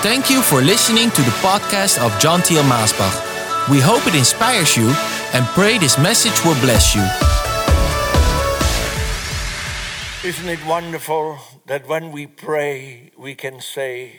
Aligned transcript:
Thank 0.00 0.30
you 0.30 0.42
for 0.42 0.60
listening 0.60 1.10
to 1.10 1.22
the 1.22 1.32
podcast 1.42 1.98
of 1.98 2.16
John 2.20 2.40
Thiel 2.40 2.62
Maasbach. 2.62 3.68
We 3.68 3.80
hope 3.80 4.06
it 4.06 4.14
inspires 4.14 4.76
you 4.76 4.94
and 5.34 5.44
pray 5.46 5.76
this 5.76 5.98
message 5.98 6.44
will 6.44 6.54
bless 6.60 6.94
you. 6.94 7.02
Isn't 10.22 10.48
it 10.48 10.64
wonderful 10.64 11.40
that 11.66 11.88
when 11.88 12.12
we 12.12 12.28
pray, 12.28 13.10
we 13.18 13.34
can 13.34 13.60
say, 13.60 14.12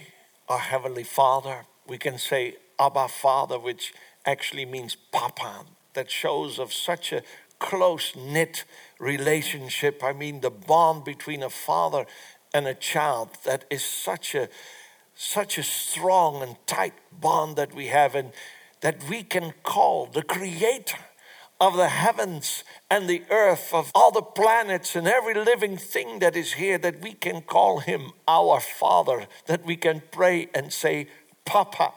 Our 0.50 0.60
Heavenly 0.60 1.06
Father? 1.06 1.64
We 1.88 1.98
can 1.98 2.18
say, 2.18 2.56
Abba 2.78 3.08
Father, 3.08 3.58
which 3.58 3.94
actually 4.26 4.66
means 4.66 4.98
Papa. 5.14 5.64
That 5.94 6.12
shows 6.12 6.60
of 6.60 6.74
such 6.74 7.14
a 7.14 7.24
close 7.60 8.18
knit 8.18 8.66
relationship. 9.00 10.04
I 10.04 10.12
mean, 10.12 10.42
the 10.42 10.52
bond 10.52 11.06
between 11.06 11.42
a 11.42 11.50
father 11.50 12.06
and 12.54 12.68
a 12.68 12.74
child 12.74 13.30
that 13.46 13.64
is 13.70 13.82
such 13.82 14.36
a 14.36 14.50
such 15.22 15.58
a 15.58 15.64
strong 15.64 16.42
and 16.42 16.56
tight 16.66 16.94
bond 17.12 17.58
that 17.58 17.76
we 17.76 17.88
have, 17.88 18.16
and 18.16 18.32
that 18.80 19.04
we 19.10 19.22
can 19.22 19.54
call 19.64 20.06
the 20.06 20.24
creator 20.24 20.98
of 21.60 21.76
the 21.76 21.90
heavens 21.90 22.64
and 22.90 23.10
the 23.10 23.22
earth, 23.30 23.74
of 23.74 23.92
all 23.94 24.12
the 24.12 24.22
planets 24.22 24.96
and 24.96 25.10
every 25.10 25.34
living 25.34 25.76
thing 25.76 26.20
that 26.20 26.38
is 26.38 26.54
here, 26.54 26.78
that 26.78 27.02
we 27.02 27.12
can 27.12 27.42
call 27.42 27.80
him 27.80 28.14
our 28.30 28.62
Father, 28.62 29.28
that 29.48 29.66
we 29.66 29.76
can 29.76 30.02
pray 30.10 30.48
and 30.56 30.72
say, 30.72 31.10
Papa. 31.44 31.92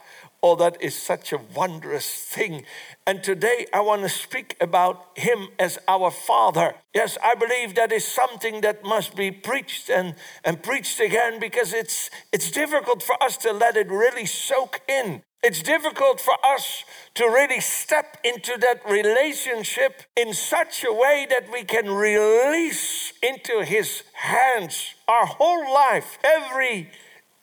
Oh, 0.44 0.56
that 0.56 0.82
is 0.82 1.00
such 1.00 1.32
a 1.32 1.38
wondrous 1.38 2.06
thing. 2.06 2.64
And 3.06 3.22
today 3.22 3.66
I 3.72 3.80
want 3.80 4.02
to 4.02 4.08
speak 4.08 4.56
about 4.60 5.16
Him 5.16 5.48
as 5.56 5.78
our 5.86 6.10
Father. 6.10 6.74
Yes, 6.92 7.16
I 7.22 7.36
believe 7.36 7.76
that 7.76 7.92
is 7.92 8.04
something 8.04 8.60
that 8.62 8.82
must 8.82 9.14
be 9.14 9.30
preached 9.30 9.88
and, 9.88 10.16
and 10.44 10.60
preached 10.60 10.98
again 10.98 11.38
because 11.38 11.72
it's, 11.72 12.10
it's 12.32 12.50
difficult 12.50 13.04
for 13.04 13.22
us 13.22 13.36
to 13.38 13.52
let 13.52 13.76
it 13.76 13.88
really 13.88 14.26
soak 14.26 14.80
in. 14.88 15.22
It's 15.44 15.62
difficult 15.62 16.20
for 16.20 16.34
us 16.44 16.84
to 17.14 17.24
really 17.24 17.60
step 17.60 18.16
into 18.24 18.56
that 18.58 18.80
relationship 18.88 20.02
in 20.16 20.34
such 20.34 20.84
a 20.84 20.92
way 20.92 21.24
that 21.30 21.52
we 21.52 21.62
can 21.62 21.88
release 21.88 23.12
into 23.22 23.64
His 23.64 24.02
hands 24.14 24.94
our 25.06 25.26
whole 25.26 25.72
life, 25.72 26.18
every 26.24 26.90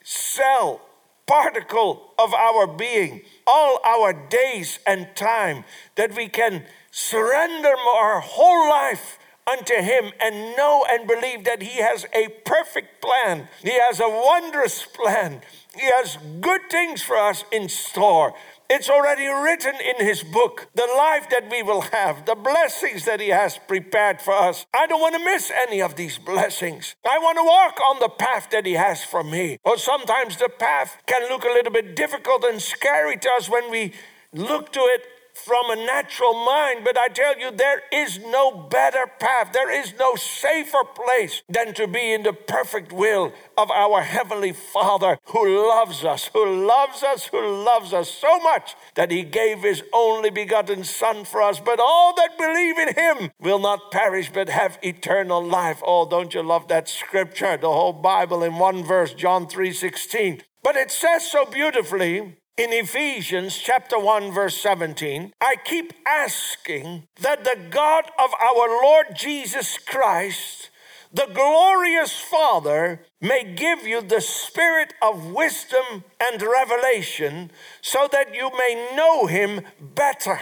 cell, 0.03 0.81
particle 1.29 2.11
of 2.17 2.33
our 2.33 2.65
being, 2.65 3.21
all 3.45 3.79
our 3.85 4.11
days 4.13 4.79
and 4.87 5.07
time, 5.15 5.63
that 5.93 6.15
we 6.15 6.27
can 6.27 6.63
surrender 6.89 7.69
our 7.69 8.19
whole 8.19 8.67
life 8.67 9.19
unto 9.45 9.75
Him 9.75 10.11
and 10.19 10.57
know 10.57 10.83
and 10.89 11.07
believe 11.07 11.45
that 11.45 11.61
He 11.61 11.81
has 11.81 12.07
a 12.13 12.29
perfect 12.45 12.99
plan. 12.99 13.47
He 13.61 13.77
has 13.79 13.99
a 13.99 14.09
wondrous 14.09 14.83
plan. 14.83 15.41
He 15.75 15.85
has 15.85 16.17
good 16.41 16.61
things 16.71 17.03
for 17.03 17.15
us 17.15 17.45
in 17.51 17.69
store. 17.69 18.33
It's 18.71 18.87
already 18.87 19.25
written 19.25 19.73
in 19.81 20.05
his 20.05 20.21
book, 20.21 20.67
the 20.75 20.87
life 20.95 21.27
that 21.31 21.49
we 21.49 21.63
will 21.63 21.81
have, 21.81 22.27
the 22.27 22.35
blessings 22.35 23.03
that 23.05 23.19
he 23.19 23.29
has 23.29 23.57
prepared 23.57 24.21
for 24.21 24.35
us. 24.35 24.67
I 24.75 24.85
don't 24.85 25.01
want 25.01 25.15
to 25.15 25.25
miss 25.25 25.51
any 25.51 25.81
of 25.81 25.95
these 25.95 26.19
blessings. 26.19 26.95
I 27.03 27.17
want 27.17 27.39
to 27.39 27.43
walk 27.43 27.79
on 27.81 27.99
the 27.99 28.09
path 28.09 28.51
that 28.51 28.67
he 28.67 28.73
has 28.73 29.03
for 29.03 29.23
me. 29.23 29.57
Or 29.65 29.79
sometimes 29.79 30.37
the 30.37 30.49
path 30.49 31.01
can 31.07 31.27
look 31.29 31.45
a 31.45 31.47
little 31.47 31.71
bit 31.71 31.95
difficult 31.95 32.43
and 32.43 32.61
scary 32.61 33.17
to 33.17 33.29
us 33.37 33.49
when 33.49 33.71
we 33.71 33.91
look 34.33 34.71
to 34.73 34.81
it 34.81 35.01
from 35.45 35.69
a 35.69 35.75
natural 35.75 36.33
mind, 36.45 36.83
but 36.83 36.97
I 36.97 37.07
tell 37.07 37.37
you, 37.39 37.51
there 37.51 37.83
is 37.91 38.19
no 38.19 38.51
better 38.51 39.05
path, 39.19 39.51
there 39.53 39.71
is 39.71 39.93
no 39.97 40.15
safer 40.15 40.83
place 40.83 41.43
than 41.49 41.73
to 41.75 41.87
be 41.87 42.13
in 42.13 42.23
the 42.23 42.33
perfect 42.33 42.91
will 42.91 43.33
of 43.57 43.71
our 43.71 44.01
Heavenly 44.01 44.53
Father 44.53 45.17
who 45.25 45.67
loves 45.69 46.03
us, 46.03 46.29
who 46.33 46.65
loves 46.65 47.03
us, 47.03 47.25
who 47.27 47.63
loves 47.63 47.93
us 47.93 48.09
so 48.09 48.39
much 48.39 48.75
that 48.95 49.11
He 49.11 49.23
gave 49.23 49.63
His 49.63 49.83
only 49.93 50.29
begotten 50.29 50.83
Son 50.83 51.25
for 51.25 51.41
us. 51.41 51.59
But 51.59 51.79
all 51.79 52.13
that 52.15 52.37
believe 52.37 52.77
in 52.77 52.93
Him 52.95 53.31
will 53.39 53.59
not 53.59 53.91
perish 53.91 54.31
but 54.33 54.49
have 54.49 54.77
eternal 54.81 55.43
life. 55.43 55.81
Oh, 55.85 56.07
don't 56.07 56.33
you 56.33 56.43
love 56.43 56.67
that 56.67 56.89
scripture? 56.89 57.57
The 57.57 57.71
whole 57.71 57.93
Bible 57.93 58.43
in 58.43 58.57
one 58.57 58.83
verse, 58.83 59.13
John 59.13 59.47
3 59.47 59.71
16. 59.71 60.43
But 60.61 60.75
it 60.75 60.91
says 60.91 61.25
so 61.25 61.45
beautifully 61.45 62.35
in 62.59 62.73
Ephesians 62.73 63.57
chapter 63.57 63.97
1 63.97 64.33
verse 64.33 64.57
17, 64.57 65.31
I 65.39 65.55
keep 65.63 65.93
asking 66.05 67.07
that 67.21 67.45
the 67.45 67.57
God 67.69 68.03
of 68.19 68.31
our 68.33 68.67
Lord 68.83 69.15
Jesus 69.15 69.77
Christ, 69.77 70.69
the 71.13 71.29
glorious 71.33 72.19
Father, 72.19 72.99
may 73.21 73.55
give 73.55 73.87
you 73.87 74.01
the 74.01 74.19
spirit 74.19 74.93
of 75.01 75.31
wisdom 75.31 76.03
and 76.19 76.41
revelation 76.41 77.49
so 77.81 78.09
that 78.11 78.35
you 78.35 78.51
may 78.57 78.91
know 78.93 79.25
him 79.25 79.61
better. 79.79 80.37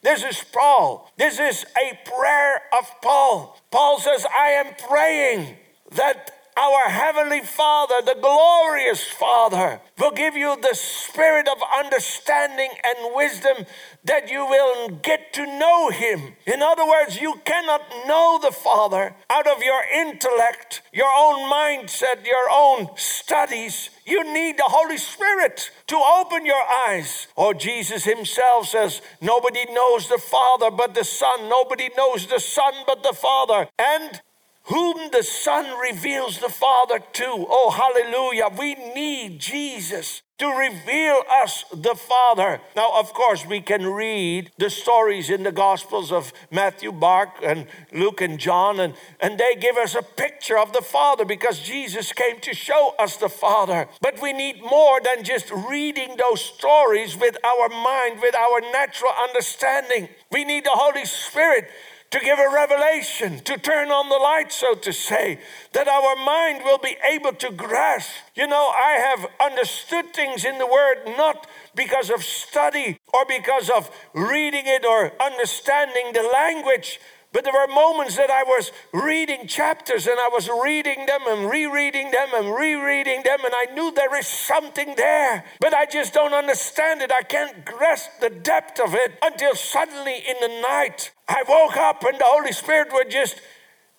This 0.00 0.24
is 0.24 0.42
Paul. 0.50 1.12
This 1.18 1.38
is 1.38 1.66
a 1.76 1.98
prayer 2.08 2.62
of 2.78 2.90
Paul. 3.02 3.60
Paul 3.70 4.00
says, 4.00 4.24
I 4.24 4.52
am 4.52 4.74
praying 4.88 5.56
that 5.90 6.30
our 6.58 6.90
Heavenly 6.90 7.42
Father, 7.42 7.94
the 8.04 8.18
glorious 8.20 9.04
Father, 9.04 9.80
will 9.96 10.10
give 10.10 10.34
you 10.34 10.56
the 10.60 10.74
spirit 10.74 11.46
of 11.46 11.58
understanding 11.78 12.70
and 12.84 13.14
wisdom 13.14 13.64
that 14.04 14.28
you 14.28 14.44
will 14.44 14.88
get 14.88 15.32
to 15.34 15.46
know 15.46 15.90
Him. 15.90 16.34
In 16.46 16.60
other 16.60 16.84
words, 16.84 17.20
you 17.20 17.40
cannot 17.44 17.82
know 18.08 18.40
the 18.42 18.50
Father 18.50 19.14
out 19.30 19.46
of 19.46 19.62
your 19.62 19.82
intellect, 19.94 20.82
your 20.92 21.10
own 21.16 21.48
mindset, 21.48 22.26
your 22.26 22.50
own 22.50 22.88
studies. 22.96 23.90
You 24.04 24.24
need 24.24 24.56
the 24.56 24.64
Holy 24.66 24.98
Spirit 24.98 25.70
to 25.86 25.96
open 25.96 26.44
your 26.44 26.62
eyes. 26.88 27.28
Or 27.36 27.50
oh, 27.50 27.52
Jesus 27.52 28.02
himself 28.02 28.66
says, 28.66 29.00
Nobody 29.20 29.64
knows 29.70 30.08
the 30.08 30.18
Father 30.18 30.72
but 30.72 30.94
the 30.94 31.04
Son. 31.04 31.48
Nobody 31.48 31.88
knows 31.96 32.26
the 32.26 32.40
Son 32.40 32.72
but 32.84 33.04
the 33.04 33.12
Father. 33.12 33.68
And 33.78 34.20
whom 34.68 35.10
the 35.12 35.22
Son 35.22 35.78
reveals 35.78 36.38
the 36.38 36.48
Father 36.48 36.98
to. 36.98 37.24
Oh, 37.26 37.70
hallelujah. 37.70 38.48
We 38.56 38.74
need 38.94 39.40
Jesus 39.40 40.22
to 40.38 40.46
reveal 40.46 41.22
us 41.42 41.64
the 41.72 41.94
Father. 41.94 42.60
Now, 42.76 42.92
of 42.94 43.12
course, 43.12 43.44
we 43.44 43.60
can 43.60 43.86
read 43.86 44.52
the 44.56 44.70
stories 44.70 45.30
in 45.30 45.42
the 45.42 45.52
Gospels 45.52 46.12
of 46.12 46.32
Matthew, 46.50 46.92
Mark, 46.92 47.30
and 47.42 47.66
Luke, 47.92 48.20
and 48.20 48.38
John, 48.38 48.78
and, 48.78 48.94
and 49.20 49.38
they 49.38 49.56
give 49.56 49.76
us 49.76 49.96
a 49.96 50.02
picture 50.02 50.58
of 50.58 50.72
the 50.72 50.82
Father 50.82 51.24
because 51.24 51.58
Jesus 51.58 52.12
came 52.12 52.38
to 52.40 52.54
show 52.54 52.94
us 52.98 53.16
the 53.16 53.28
Father. 53.28 53.88
But 54.00 54.22
we 54.22 54.32
need 54.32 54.62
more 54.62 55.00
than 55.00 55.24
just 55.24 55.50
reading 55.50 56.16
those 56.16 56.44
stories 56.44 57.16
with 57.16 57.36
our 57.42 57.68
mind, 57.68 58.20
with 58.20 58.36
our 58.36 58.60
natural 58.72 59.12
understanding. 59.28 60.08
We 60.30 60.44
need 60.44 60.64
the 60.64 60.70
Holy 60.70 61.04
Spirit 61.06 61.68
to 62.10 62.18
give 62.20 62.38
a 62.38 62.48
revelation, 62.54 63.40
to 63.40 63.58
turn 63.58 63.90
on 63.90 64.08
the 64.08 64.16
light, 64.16 64.50
so 64.50 64.74
to 64.74 64.92
say, 64.92 65.38
that 65.72 65.88
our 65.88 66.16
mind 66.16 66.62
will 66.64 66.78
be 66.78 66.96
able 67.04 67.32
to 67.34 67.50
grasp. 67.50 68.10
You 68.34 68.46
know, 68.46 68.72
I 68.74 68.92
have 68.92 69.26
understood 69.40 70.14
things 70.14 70.44
in 70.44 70.58
the 70.58 70.66
Word 70.66 71.04
not 71.18 71.46
because 71.74 72.10
of 72.10 72.24
study 72.24 72.98
or 73.12 73.26
because 73.26 73.68
of 73.68 73.90
reading 74.14 74.64
it 74.64 74.86
or 74.86 75.12
understanding 75.22 76.12
the 76.14 76.22
language, 76.32 76.98
but 77.38 77.44
there 77.44 77.54
were 77.54 77.72
moments 77.72 78.16
that 78.16 78.30
I 78.30 78.42
was 78.42 78.72
reading 78.92 79.46
chapters 79.46 80.08
and 80.08 80.18
I 80.18 80.28
was 80.32 80.48
reading 80.48 81.06
them 81.06 81.20
and 81.28 81.48
rereading 81.48 82.10
them 82.10 82.30
and 82.34 82.52
rereading 82.52 83.22
them, 83.22 83.38
and 83.44 83.54
I 83.54 83.72
knew 83.74 83.92
there 83.92 84.18
is 84.18 84.26
something 84.26 84.96
there, 84.96 85.44
but 85.60 85.72
I 85.72 85.86
just 85.86 86.12
don't 86.12 86.34
understand 86.34 87.00
it. 87.00 87.12
I 87.12 87.22
can't 87.22 87.64
grasp 87.64 88.10
the 88.20 88.30
depth 88.30 88.80
of 88.80 88.92
it 88.92 89.12
until 89.22 89.54
suddenly 89.54 90.16
in 90.16 90.34
the 90.40 90.62
night 90.62 91.12
I 91.28 91.44
woke 91.48 91.76
up 91.76 92.02
and 92.02 92.18
the 92.18 92.24
Holy 92.26 92.50
Spirit 92.50 92.88
would 92.92 93.08
just, 93.08 93.40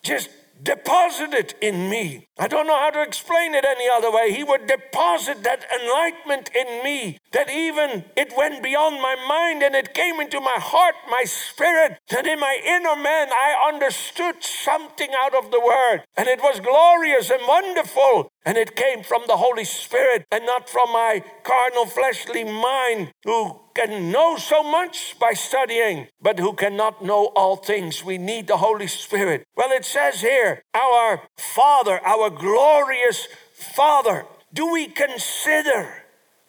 just 0.02 0.28
deposited 0.62 1.54
in 1.62 1.88
me. 1.88 2.28
I 2.38 2.46
don't 2.46 2.66
know 2.66 2.78
how 2.78 2.90
to 2.90 3.02
explain 3.02 3.54
it 3.54 3.64
any 3.64 3.88
other 3.90 4.10
way. 4.10 4.34
He 4.34 4.44
would 4.44 4.66
deposit 4.66 5.42
that 5.44 5.64
enlightenment 5.80 6.50
in 6.54 6.84
me 6.84 7.18
that 7.32 7.50
even 7.50 8.04
it 8.16 8.32
went 8.36 8.62
beyond 8.62 9.00
my 9.00 9.14
mind 9.28 9.62
and 9.62 9.74
it 9.74 9.94
came 9.94 10.20
into 10.20 10.40
my 10.40 10.56
heart, 10.58 10.94
my 11.08 11.24
spirit, 11.24 11.98
that 12.10 12.26
in 12.26 12.40
my 12.40 12.60
inner 12.64 12.96
man 12.96 13.28
I 13.30 13.70
understood 13.72 14.42
something 14.42 15.10
out 15.22 15.34
of 15.34 15.50
the 15.50 15.60
word. 15.60 16.02
And 16.16 16.28
it 16.28 16.40
was 16.40 16.60
glorious 16.60 17.30
and 17.30 17.40
wonderful. 17.46 18.32
And 18.44 18.56
it 18.56 18.74
came 18.74 19.02
from 19.02 19.22
the 19.26 19.36
Holy 19.36 19.64
Spirit 19.64 20.26
and 20.32 20.44
not 20.46 20.68
from 20.68 20.90
my 20.92 21.22
carnal, 21.44 21.86
fleshly 21.86 22.44
mind 22.44 23.12
who 23.24 23.60
can 23.74 24.10
know 24.10 24.36
so 24.36 24.62
much 24.62 25.16
by 25.20 25.32
studying, 25.32 26.08
but 26.20 26.38
who 26.38 26.52
cannot 26.54 27.04
know 27.04 27.26
all 27.36 27.56
things. 27.56 28.04
We 28.04 28.18
need 28.18 28.46
the 28.46 28.56
Holy 28.56 28.86
Spirit. 28.86 29.46
Well, 29.56 29.70
it 29.70 29.84
says 29.84 30.20
here, 30.20 30.62
our 30.74 31.22
Father, 31.36 32.00
our 32.04 32.30
glorious 32.30 33.28
Father. 33.54 34.26
Do 34.52 34.72
we 34.72 34.88
consider 34.88 36.00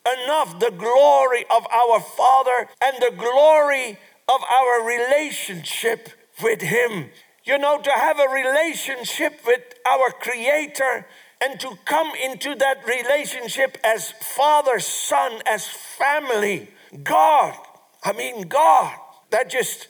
enough 0.05 0.59
the 0.59 0.71
glory 0.71 1.45
of 1.49 1.65
our 1.71 1.99
Father 1.99 2.69
and 2.81 2.97
the 2.99 3.15
glory 3.17 3.97
of 4.27 4.41
our 4.43 4.85
relationship 4.85 6.09
with 6.41 6.61
Him? 6.61 7.09
You 7.43 7.57
know, 7.57 7.81
to 7.81 7.91
have 7.91 8.19
a 8.19 8.33
relationship 8.33 9.41
with 9.45 9.61
our 9.87 10.11
Creator 10.11 11.05
and 11.43 11.59
to 11.59 11.77
come 11.85 12.11
into 12.23 12.55
that 12.55 12.85
relationship 12.85 13.77
as 13.83 14.11
father, 14.11 14.79
son, 14.79 15.41
as 15.47 15.67
family. 15.67 16.69
God, 17.03 17.55
I 18.03 18.13
mean, 18.13 18.47
God. 18.47 18.93
That 19.31 19.49
just 19.49 19.87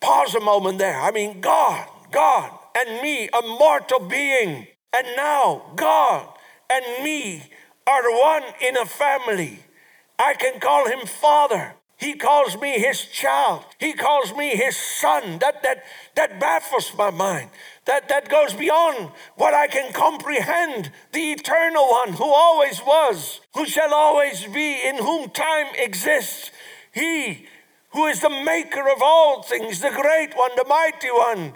pause 0.00 0.34
a 0.34 0.40
moment 0.40 0.78
there. 0.78 1.00
I 1.00 1.12
mean, 1.12 1.40
God, 1.40 1.88
God, 2.10 2.50
and 2.76 3.00
me, 3.00 3.28
a 3.28 3.40
mortal 3.40 4.00
being. 4.00 4.66
And 4.92 5.06
now, 5.16 5.62
God 5.76 6.28
and 6.72 7.04
me 7.04 7.42
are 7.86 8.10
one 8.10 8.42
in 8.60 8.76
a 8.76 8.86
family. 8.86 9.60
I 10.18 10.34
can 10.34 10.60
call 10.60 10.86
him 10.86 11.06
Father. 11.06 11.74
He 11.96 12.14
calls 12.14 12.60
me 12.60 12.80
his 12.80 13.04
child. 13.04 13.64
He 13.78 13.92
calls 13.92 14.34
me 14.34 14.50
his 14.50 14.76
son. 14.76 15.38
That, 15.38 15.62
that, 15.62 15.84
that 16.16 16.40
baffles 16.40 16.92
my 16.98 17.10
mind. 17.10 17.50
That, 17.84 18.08
that 18.08 18.28
goes 18.28 18.54
beyond 18.54 19.12
what 19.36 19.54
I 19.54 19.68
can 19.68 19.92
comprehend. 19.92 20.90
The 21.12 21.32
eternal 21.32 21.88
one 21.88 22.14
who 22.14 22.24
always 22.24 22.80
was, 22.80 23.40
who 23.54 23.66
shall 23.66 23.94
always 23.94 24.44
be, 24.46 24.80
in 24.84 24.96
whom 24.98 25.30
time 25.30 25.68
exists. 25.78 26.50
He 26.92 27.46
who 27.92 28.06
is 28.06 28.20
the 28.20 28.30
maker 28.30 28.88
of 28.88 29.02
all 29.02 29.42
things, 29.42 29.80
the 29.80 29.90
great 29.90 30.34
one, 30.34 30.50
the 30.56 30.64
mighty 30.66 31.10
one, 31.10 31.52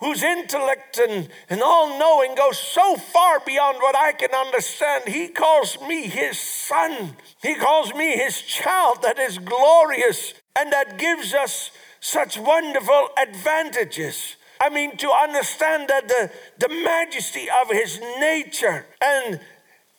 whose 0.00 0.22
intellect 0.22 0.98
and, 0.98 1.28
and 1.50 1.62
all 1.62 1.98
knowing 1.98 2.34
goes 2.34 2.58
so 2.58 2.96
far 2.96 3.40
beyond 3.40 3.78
what 3.78 3.96
I 3.96 4.12
can 4.12 4.32
understand. 4.32 5.08
He 5.08 5.28
calls 5.28 5.78
me 5.88 6.02
his 6.02 6.38
son. 6.38 7.16
He 7.42 7.56
calls 7.56 7.92
me 7.94 8.12
his 8.12 8.40
child 8.40 9.02
that 9.02 9.18
is 9.18 9.38
glorious 9.38 10.34
and 10.54 10.72
that 10.72 10.98
gives 10.98 11.34
us 11.34 11.70
such 12.00 12.38
wonderful 12.38 13.08
advantages. 13.20 14.36
I 14.60 14.70
mean, 14.70 14.96
to 14.98 15.10
understand 15.10 15.88
that 15.88 16.08
the, 16.08 16.30
the 16.58 16.68
majesty 16.68 17.48
of 17.62 17.70
his 17.70 18.00
nature. 18.20 18.86
And 19.00 19.40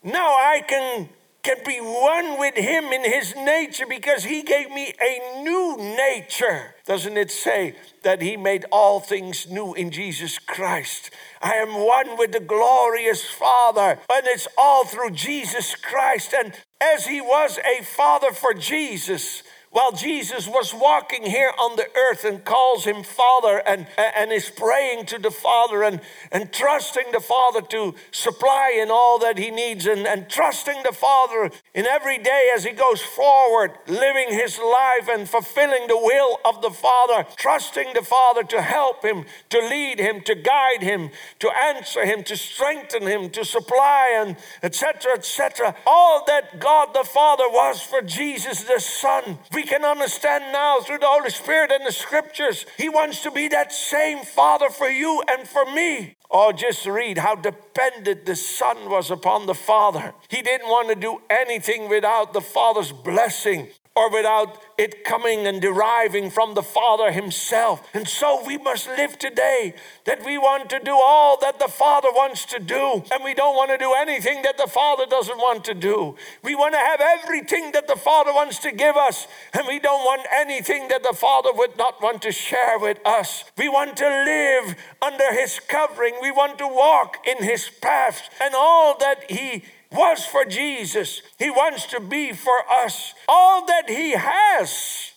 now 0.04 0.30
I 0.30 0.64
can 0.68 1.10
can 1.44 1.58
be 1.66 1.80
one 1.80 2.40
with 2.40 2.56
him 2.56 2.86
in 2.86 3.04
his 3.04 3.36
nature 3.36 3.86
because 3.88 4.24
he 4.24 4.44
gave 4.44 4.70
me 4.72 4.94
a 5.02 5.42
new 5.42 5.78
nature. 5.78 6.76
Doesn't 6.86 7.18
it 7.18 7.32
say 7.32 7.76
that 8.04 8.22
he 8.22 8.38
made 8.38 8.66
all 8.72 9.00
things 9.00 9.50
new 9.50 9.74
in 9.74 9.92
Jesus 9.92 10.38
Christ? 10.40 11.12
I 11.42 11.56
am 11.56 11.74
one 11.74 12.18
with 12.18 12.32
the 12.34 12.40
glorious 12.40 13.24
Father, 13.30 14.00
and 14.12 14.28
it's 14.28 14.48
all 14.58 14.86
through 14.86 15.12
Jesus 15.12 15.76
Christ. 15.76 16.34
And 16.38 16.54
as 16.82 17.08
he 17.08 17.22
was 17.22 17.58
a 17.60 17.84
father 17.84 18.32
for 18.32 18.54
Jesus, 18.54 19.44
while 19.72 19.92
Jesus 19.92 20.48
was 20.48 20.74
walking 20.74 21.24
here 21.24 21.52
on 21.60 21.76
the 21.76 21.88
earth 21.96 22.24
and 22.24 22.44
calls 22.44 22.86
him 22.86 23.04
Father 23.04 23.62
and, 23.68 23.86
and 23.98 24.32
is 24.32 24.50
praying 24.50 25.06
to 25.08 25.20
the 25.20 25.30
Father 25.30 25.84
and, 25.84 26.02
and 26.32 26.52
trusting 26.52 27.12
the 27.12 27.20
Father 27.20 27.62
to 27.62 27.94
supply 28.12 28.78
in 28.82 28.90
all 28.90 29.20
that 29.20 29.38
he 29.38 29.52
needs 29.52 29.86
and, 29.86 30.08
and 30.08 30.28
trusting 30.28 30.82
the 30.84 30.92
Father 30.92 31.52
in 31.76 31.86
every 31.86 32.18
day 32.18 32.50
as 32.56 32.64
he 32.64 32.72
goes 32.72 33.02
forward, 33.02 33.72
living 33.88 34.30
his 34.30 34.58
life 34.58 35.08
and 35.08 35.30
fulfilling 35.30 35.88
the 35.88 35.98
will 35.98 36.40
of 36.46 36.62
the 36.62 36.72
Father, 36.72 37.28
trusting 37.36 37.94
the 37.94 38.02
Father 38.02 38.44
to 38.44 38.62
help 38.62 39.06
him, 39.06 39.26
to 39.50 39.60
lead 39.60 40.00
him, 40.00 40.22
to 40.22 40.34
guide 40.34 40.82
him, 40.82 41.12
to 41.38 41.50
answer 41.50 42.06
him, 42.06 42.24
to 42.24 42.36
strengthen 42.36 43.04
him, 43.04 43.30
to 43.30 43.46
supply, 43.46 44.16
and 44.20 44.36
etc., 44.64 45.14
etc. 45.14 45.76
All 45.86 46.24
that 46.26 46.60
God 46.60 46.94
the 46.94 47.04
Father 47.04 47.48
was 47.48 47.82
for 47.82 48.02
Jesus 48.02 48.64
the 48.64 48.80
Son. 48.80 49.38
Can 49.64 49.84
understand 49.84 50.52
now 50.52 50.80
through 50.82 51.00
the 51.00 51.08
Holy 51.08 51.30
Spirit 51.30 51.72
and 51.72 51.86
the 51.86 51.92
scriptures. 51.92 52.66
He 52.78 52.90
wants 52.90 53.24
to 53.24 53.32
be 53.32 53.48
that 53.50 53.72
same 53.72 54.20
Father 54.20 54.70
for 54.70 54.90
you 54.90 55.24
and 55.28 55.48
for 55.48 55.66
me. 55.66 56.16
Oh, 56.32 56.52
just 56.52 56.86
read 56.86 57.18
how 57.18 57.36
dependent 57.36 58.26
the 58.26 58.36
Son 58.36 58.90
was 58.90 59.10
upon 59.10 59.48
the 59.48 59.56
Father. 59.56 60.14
He 60.28 60.42
didn't 60.42 60.68
want 60.68 60.90
to 60.90 60.96
do 60.96 61.22
anything 61.30 61.90
without 61.90 62.34
the 62.34 62.42
Father's 62.42 62.92
blessing 62.92 63.70
or 64.00 64.10
without 64.10 64.62
it 64.78 65.04
coming 65.04 65.46
and 65.46 65.62
deriving 65.62 66.30
from 66.30 66.54
the 66.54 66.64
Father 66.64 67.12
Himself. 67.12 67.86
And 67.94 68.08
so 68.08 68.42
we 68.46 68.58
must 68.58 68.88
live 68.88 69.20
today 69.20 69.74
that 70.06 70.24
we 70.24 70.38
want 70.38 70.70
to 70.70 70.80
do 70.80 70.94
all 70.94 71.38
that 71.42 71.60
the 71.60 71.68
Father 71.68 72.08
wants 72.14 72.46
to 72.46 72.60
do, 72.60 73.04
and 73.12 73.26
we 73.26 73.34
don't 73.34 73.58
want 73.58 73.72
to 73.72 73.78
do 73.78 73.94
anything 73.98 74.42
that 74.44 74.58
the 74.58 74.72
Father 74.72 75.06
doesn't 75.06 75.38
want 75.38 75.66
to 75.66 75.74
do. 75.74 76.16
We 76.42 76.56
want 76.56 76.76
to 76.76 76.80
have 76.80 77.02
everything 77.02 77.74
that 77.74 77.90
the 77.90 77.98
Father 77.98 78.32
wants 78.32 78.60
to 78.60 78.72
give 78.72 78.96
us, 78.96 79.28
and 79.52 79.68
we 79.68 79.80
don't 79.80 80.06
want 80.06 80.26
anything 80.34 80.88
that 80.88 81.04
the 81.04 81.14
Father 81.14 81.50
would 81.54 81.78
not 81.78 82.02
want 82.02 82.22
to 82.22 82.32
share 82.32 82.80
with 82.80 83.06
us. 83.06 83.44
We 83.58 83.68
want 83.68 83.98
to 83.98 84.08
live 84.08 84.78
under 85.02 85.34
His 85.34 85.60
covering, 85.60 86.14
we 86.22 86.32
want 86.32 86.58
to 86.60 86.68
walk 86.70 87.18
in 87.28 87.44
His 87.44 87.70
paths, 87.82 88.22
and 88.42 88.56
all 88.56 88.98
that 89.00 89.30
He 89.30 89.66
was 89.92 90.26
for 90.26 90.46
Jesus. 90.46 91.22
He 91.38 91.50
wants 91.50 91.86
to 91.88 92.00
be 92.00 92.34
for 92.34 92.64
us. 92.84 93.14
All 93.28 93.66
that 93.66 93.90
He 93.90 94.12
has 94.12 95.12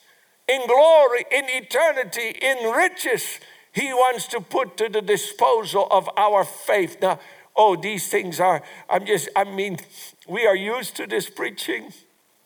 in 0.49 0.67
glory, 0.67 1.25
in 1.31 1.45
eternity, 1.49 2.37
in 2.41 2.71
riches, 2.73 3.39
He 3.73 3.93
wants 3.93 4.27
to 4.29 4.41
put 4.41 4.77
to 4.79 4.89
the 4.89 5.03
disposal 5.03 5.87
of 5.91 6.09
our 6.17 6.45
faith. 6.45 6.99
Now, 7.01 7.19
oh, 7.57 7.77
these 7.77 8.09
things 8.09 8.41
are, 8.41 8.63
I'm 8.89 9.07
just, 9.07 9.29
I 9.37 9.45
mean, 9.45 9.79
we 10.29 10.47
are 10.47 10.57
used 10.57 10.97
to 10.97 11.07
this 11.07 11.29
preaching. 11.29 11.93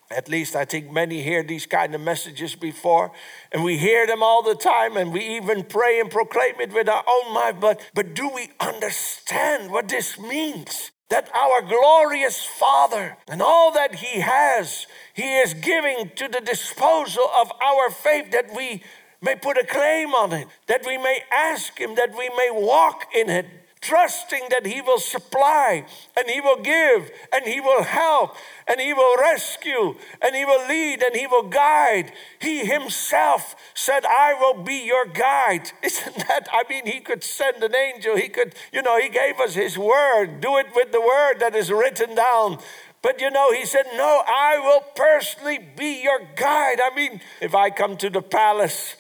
At 0.09 0.29
least 0.29 0.55
I 0.55 0.65
think 0.65 0.93
many 0.93 1.21
hear 1.23 1.43
these 1.43 1.67
kind 1.67 1.93
of 1.93 2.01
messages 2.01 2.55
before, 2.55 3.11
and 3.51 3.65
we 3.65 3.77
hear 3.77 4.07
them 4.07 4.23
all 4.23 4.41
the 4.41 4.55
time, 4.55 4.97
and 4.97 5.13
we 5.13 5.21
even 5.37 5.65
pray 5.65 5.99
and 5.99 6.09
proclaim 6.09 6.61
it 6.61 6.73
with 6.73 6.89
our 6.89 7.03
own 7.09 7.35
mind. 7.35 7.61
But, 7.61 7.81
but 7.93 8.15
do 8.15 8.29
we 8.29 8.51
understand 8.61 9.73
what 9.73 9.89
this 9.89 10.17
means? 10.17 10.93
That 11.09 11.31
our 11.35 11.63
glorious 11.63 12.45
Father 12.45 13.17
and 13.29 13.41
all 13.41 13.73
that 13.73 13.97
He 13.97 14.21
has, 14.21 14.87
He 15.15 15.37
is 15.37 15.55
giving 15.55 16.11
to 16.17 16.29
the 16.29 16.41
disposal 16.41 17.25
of 17.37 17.51
our 17.63 17.91
faith 17.91 18.33
that 18.33 18.55
we 18.55 18.83
may 19.23 19.37
put 19.37 19.57
a 19.57 19.65
claim 19.65 20.15
on 20.15 20.33
it, 20.33 20.49
that 20.67 20.85
we 20.87 20.99
may 20.99 21.21
ask 21.33 21.79
Him, 21.79 21.95
that 21.95 22.11
we 22.11 22.29
may 22.37 22.51
walk 22.53 23.07
in 23.15 23.31
it, 23.31 23.47
trusting 23.87 24.49
that 24.51 24.67
He 24.67 24.81
will 24.81 24.99
supply 24.99 25.87
and 26.17 26.29
He 26.29 26.41
will 26.41 26.61
give 26.61 27.11
and 27.33 27.45
He 27.47 27.61
will 27.61 27.85
help 27.85 28.37
and 28.67 28.81
He 28.81 28.93
will 28.93 29.17
rescue 29.17 29.95
and 30.21 30.35
He 30.35 30.45
will 30.45 30.67
lead 30.67 31.03
and 31.03 31.15
He 31.15 31.27
will 31.27 31.45
guide. 31.45 32.13
He 32.41 32.67
Himself 32.67 33.55
said, 33.75 34.05
I 34.05 34.35
will 34.35 34.63
be 34.63 34.85
your 34.85 35.07
guide. 35.07 35.71
Isn't 35.83 36.17
that? 36.29 36.49
I 36.53 36.65
mean, 36.69 36.87
He 36.87 37.01
could 37.01 37.23
send 37.23 37.63
an 37.63 37.75
angel. 37.75 38.17
He 38.17 38.29
could, 38.29 38.55
you 38.73 38.83
know, 38.83 39.01
He 39.01 39.09
gave 39.09 39.39
us 39.39 39.55
His 39.55 39.79
word. 39.79 40.41
Do 40.41 40.57
it 40.59 40.67
with 40.75 40.93
the 40.93 41.01
word 41.01 41.41
that 41.41 41.55
is 41.55 41.71
written 41.71 42.15
down. 42.15 42.59
But 43.03 43.21
you 43.21 43.31
know, 43.31 43.53
he 43.53 43.65
said, 43.65 43.85
No, 43.95 44.23
I 44.27 44.59
will 44.59 44.81
personally 44.97 45.61
be 45.77 46.03
your 46.03 46.19
guide. 46.35 46.81
I 46.81 46.93
mean, 46.97 47.21
if 47.41 47.55
I 47.55 47.71
come 47.71 47.97
to 47.99 48.11
the 48.11 48.23
palace 48.23 48.97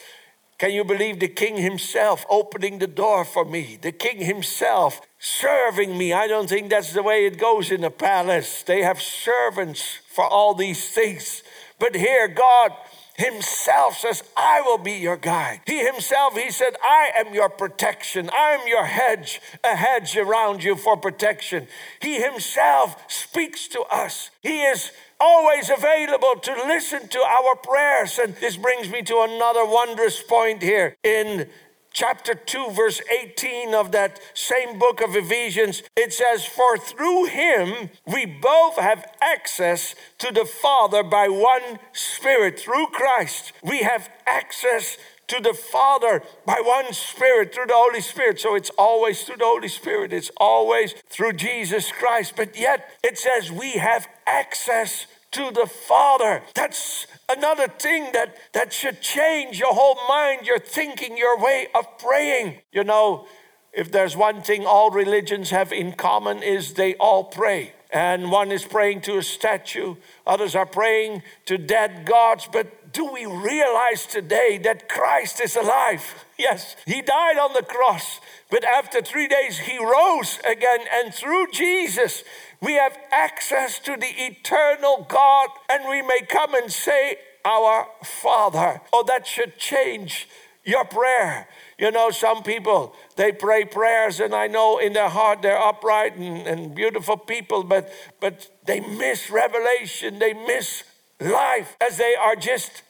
can 0.59 0.71
you 0.71 0.85
believe 0.85 1.21
the 1.21 1.29
king 1.29 1.57
himself 1.57 2.25
opening 2.31 2.79
the 2.79 2.87
door 2.87 3.25
for 3.27 3.45
me? 3.45 3.79
The 3.81 3.93
king 3.93 4.21
himself 4.25 5.01
serving 5.19 5.99
me. 5.99 6.15
I 6.15 6.27
don't 6.27 6.49
think 6.49 6.71
that's 6.71 6.95
the 6.95 7.03
way 7.03 7.27
it 7.27 7.39
goes 7.39 7.71
in 7.71 7.85
a 7.85 7.91
palace. 7.91 8.63
They 8.63 8.83
have 8.83 9.03
servants 9.03 9.99
for 10.09 10.25
all 10.25 10.55
these 10.55 10.89
things. 10.91 11.43
But 11.79 11.95
here, 11.95 12.27
God 12.29 12.73
himself 13.17 13.99
says, 13.99 14.23
I 14.37 14.63
will 14.63 14.79
be 14.79 14.93
your 14.93 15.17
guide. 15.17 15.61
He 15.67 15.85
himself, 15.85 16.35
he 16.35 16.51
said, 16.51 16.77
I 16.83 17.11
am 17.17 17.35
your 17.35 17.49
protection. 17.49 18.31
I 18.31 18.59
am 18.61 18.67
your 18.69 18.85
hedge, 18.85 19.41
a 19.65 19.77
hedge 19.77 20.17
around 20.17 20.63
you 20.63 20.77
for 20.77 20.97
protection. 20.97 21.69
He 22.01 22.21
himself 22.21 23.11
speaks 23.11 23.69
to 23.69 23.81
us. 23.91 24.31
He 24.43 24.63
is 24.63 24.91
always 25.21 25.71
available 25.71 26.35
to 26.43 26.53
listen 26.67 27.09
to 27.09 27.19
our 27.21 27.57
prayers. 27.57 28.19
And 28.19 28.35
this 28.37 28.57
brings 28.57 28.91
me 28.91 29.03
to 29.03 29.27
another 29.29 29.65
wondrous 29.65 30.23
point 30.23 30.63
here 30.63 30.97
in 31.03 31.49
chapter 31.97 32.35
2, 32.35 32.73
verse 32.73 33.01
18 33.11 33.75
of 33.75 33.91
that 33.93 34.21
same 34.35 34.79
book 34.79 35.01
of 35.01 35.17
Ephesians, 35.17 35.83
it 35.97 36.13
says, 36.13 36.45
For 36.45 36.77
through 36.77 37.25
him 37.25 37.89
we 38.07 38.27
both 38.27 38.77
have 38.77 39.11
access 39.23 39.95
to 40.19 40.31
the 40.31 40.45
Father 40.45 41.03
by 41.03 41.29
one 41.29 41.79
Spirit. 41.95 42.61
Through 42.61 42.89
Christ, 42.89 43.55
we 43.63 43.79
have 43.79 44.11
access 44.27 44.99
to 45.29 45.41
the 45.41 45.55
Father 45.55 46.23
by 46.45 46.61
one 46.63 46.93
Spirit, 46.93 47.55
through 47.55 47.67
the 47.67 47.73
Holy 47.75 48.03
Spirit. 48.03 48.41
So 48.41 48.55
it's 48.55 48.71
always 48.77 49.23
through 49.23 49.39
the 49.39 49.45
Holy 49.47 49.69
Spirit, 49.69 50.13
it's 50.13 50.31
always 50.37 50.93
through 51.09 51.33
Jesus 51.33 51.91
Christ. 51.91 52.35
But 52.37 52.59
yet 52.59 52.91
it 53.03 53.19
says 53.19 53.51
we 53.51 53.73
have 53.73 54.07
access 54.27 55.07
to 55.33 55.51
the 55.51 55.67
Father. 55.67 56.43
That's 56.55 57.07
another 57.29 57.69
thing 57.69 58.11
that, 58.13 58.37
that 58.53 58.73
should 58.73 59.01
change 59.01 59.59
your 59.59 59.75
whole 59.75 59.99
mind, 60.09 60.47
your 60.47 60.59
thinking, 60.59 61.17
your 61.17 61.39
way 61.39 61.69
of 61.75 61.99
praying. 61.99 62.61
You 62.73 62.85
know, 62.85 63.27
if 63.73 63.91
there's 63.91 64.17
one 64.17 64.43
thing 64.43 64.65
all 64.67 64.91
religions 64.91 65.51
have 65.51 65.73
in 65.73 65.93
common 65.93 66.43
is 66.43 66.75
they 66.75 66.95
all 66.95 67.25
pray 67.25 67.73
and 67.93 68.31
one 68.31 68.51
is 68.51 68.65
praying 68.65 69.01
to 69.03 69.19
a 69.19 69.23
statue, 69.23 69.97
others 70.27 70.55
are 70.55 70.67
praying 70.67 71.23
to 71.47 71.57
dead 71.57 72.05
gods, 72.05 72.49
but 72.51 72.86
do 72.97 73.13
we 73.13 73.27
realize 73.27 74.07
today 74.07 74.59
that 74.65 74.89
Christ 74.89 75.43
is 75.43 75.55
alive? 75.55 76.03
Yes, 76.39 76.77
he 76.87 77.03
died 77.03 77.37
on 77.37 77.53
the 77.53 77.63
cross, 77.63 78.21
but 78.51 78.65
after 78.65 79.03
three 79.03 79.29
days 79.29 79.59
he 79.59 79.77
rose 79.77 80.39
again, 80.51 80.81
and 80.91 81.13
through 81.13 81.49
Jesus 81.53 82.25
we 82.63 82.73
have 82.73 82.97
access 83.13 83.79
to 83.81 83.99
the 83.99 84.07
eternal 84.17 85.07
God, 85.11 85.51
and 85.69 85.87
we 85.87 86.01
may 86.01 86.23
come 86.27 86.55
and 86.55 86.73
say, 86.73 87.17
Our 87.45 87.87
Father. 88.03 88.81
Oh, 88.95 89.05
that 89.07 89.27
should 89.27 89.59
change 89.59 90.27
your 90.65 90.87
prayer. 90.87 91.49
You 91.79 91.91
know, 91.91 92.11
some 92.11 92.43
people, 92.43 92.97
they 93.17 93.31
pray 93.31 93.67
prayers, 93.67 94.21
and 94.21 94.35
I 94.35 94.47
know 94.47 94.79
in 94.79 94.95
their 94.95 95.11
heart 95.11 95.43
they're 95.43 95.61
upright 95.61 96.17
and, 96.17 96.47
and 96.47 96.75
beautiful 96.75 97.19
people, 97.19 97.63
but, 97.63 97.93
but 98.21 98.49
they 98.65 98.81
miss 98.81 99.29
revelation, 99.29 100.19
they 100.19 100.33
miss 100.33 100.83
life 101.21 101.77
as 101.81 101.99
they 101.99 102.15
are 102.15 102.37
just 102.37 102.83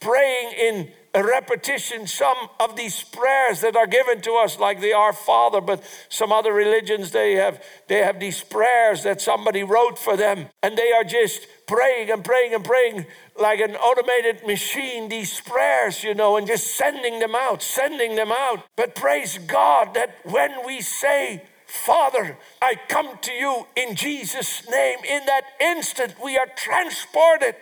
praying 0.00 0.52
in 0.58 0.92
a 1.14 1.24
repetition 1.24 2.06
some 2.06 2.36
of 2.60 2.76
these 2.76 3.02
prayers 3.02 3.60
that 3.62 3.74
are 3.74 3.86
given 3.86 4.20
to 4.20 4.32
us 4.34 4.58
like 4.60 4.80
the 4.80 4.92
our 4.92 5.12
father 5.12 5.60
but 5.60 5.82
some 6.08 6.30
other 6.30 6.52
religions 6.52 7.10
they 7.10 7.32
have 7.32 7.62
they 7.88 7.98
have 7.98 8.20
these 8.20 8.42
prayers 8.42 9.02
that 9.02 9.20
somebody 9.20 9.64
wrote 9.64 9.98
for 9.98 10.16
them 10.16 10.46
and 10.62 10.78
they 10.78 10.92
are 10.92 11.02
just 11.02 11.46
praying 11.66 12.10
and 12.10 12.24
praying 12.24 12.54
and 12.54 12.64
praying 12.64 13.04
like 13.40 13.58
an 13.58 13.74
automated 13.74 14.46
machine 14.46 15.08
these 15.08 15.40
prayers 15.40 16.04
you 16.04 16.14
know 16.14 16.36
and 16.36 16.46
just 16.46 16.76
sending 16.76 17.18
them 17.18 17.34
out 17.34 17.60
sending 17.60 18.14
them 18.14 18.30
out 18.30 18.64
but 18.76 18.94
praise 18.94 19.36
god 19.38 19.94
that 19.94 20.14
when 20.24 20.64
we 20.64 20.80
say 20.80 21.42
Father, 21.66 22.36
I 22.60 22.74
come 22.88 23.16
to 23.22 23.30
you 23.30 23.64
in 23.76 23.94
Jesus' 23.94 24.68
name. 24.68 24.98
In 25.08 25.24
that 25.26 25.44
instant, 25.60 26.16
we 26.22 26.36
are 26.36 26.48
transported 26.56 27.54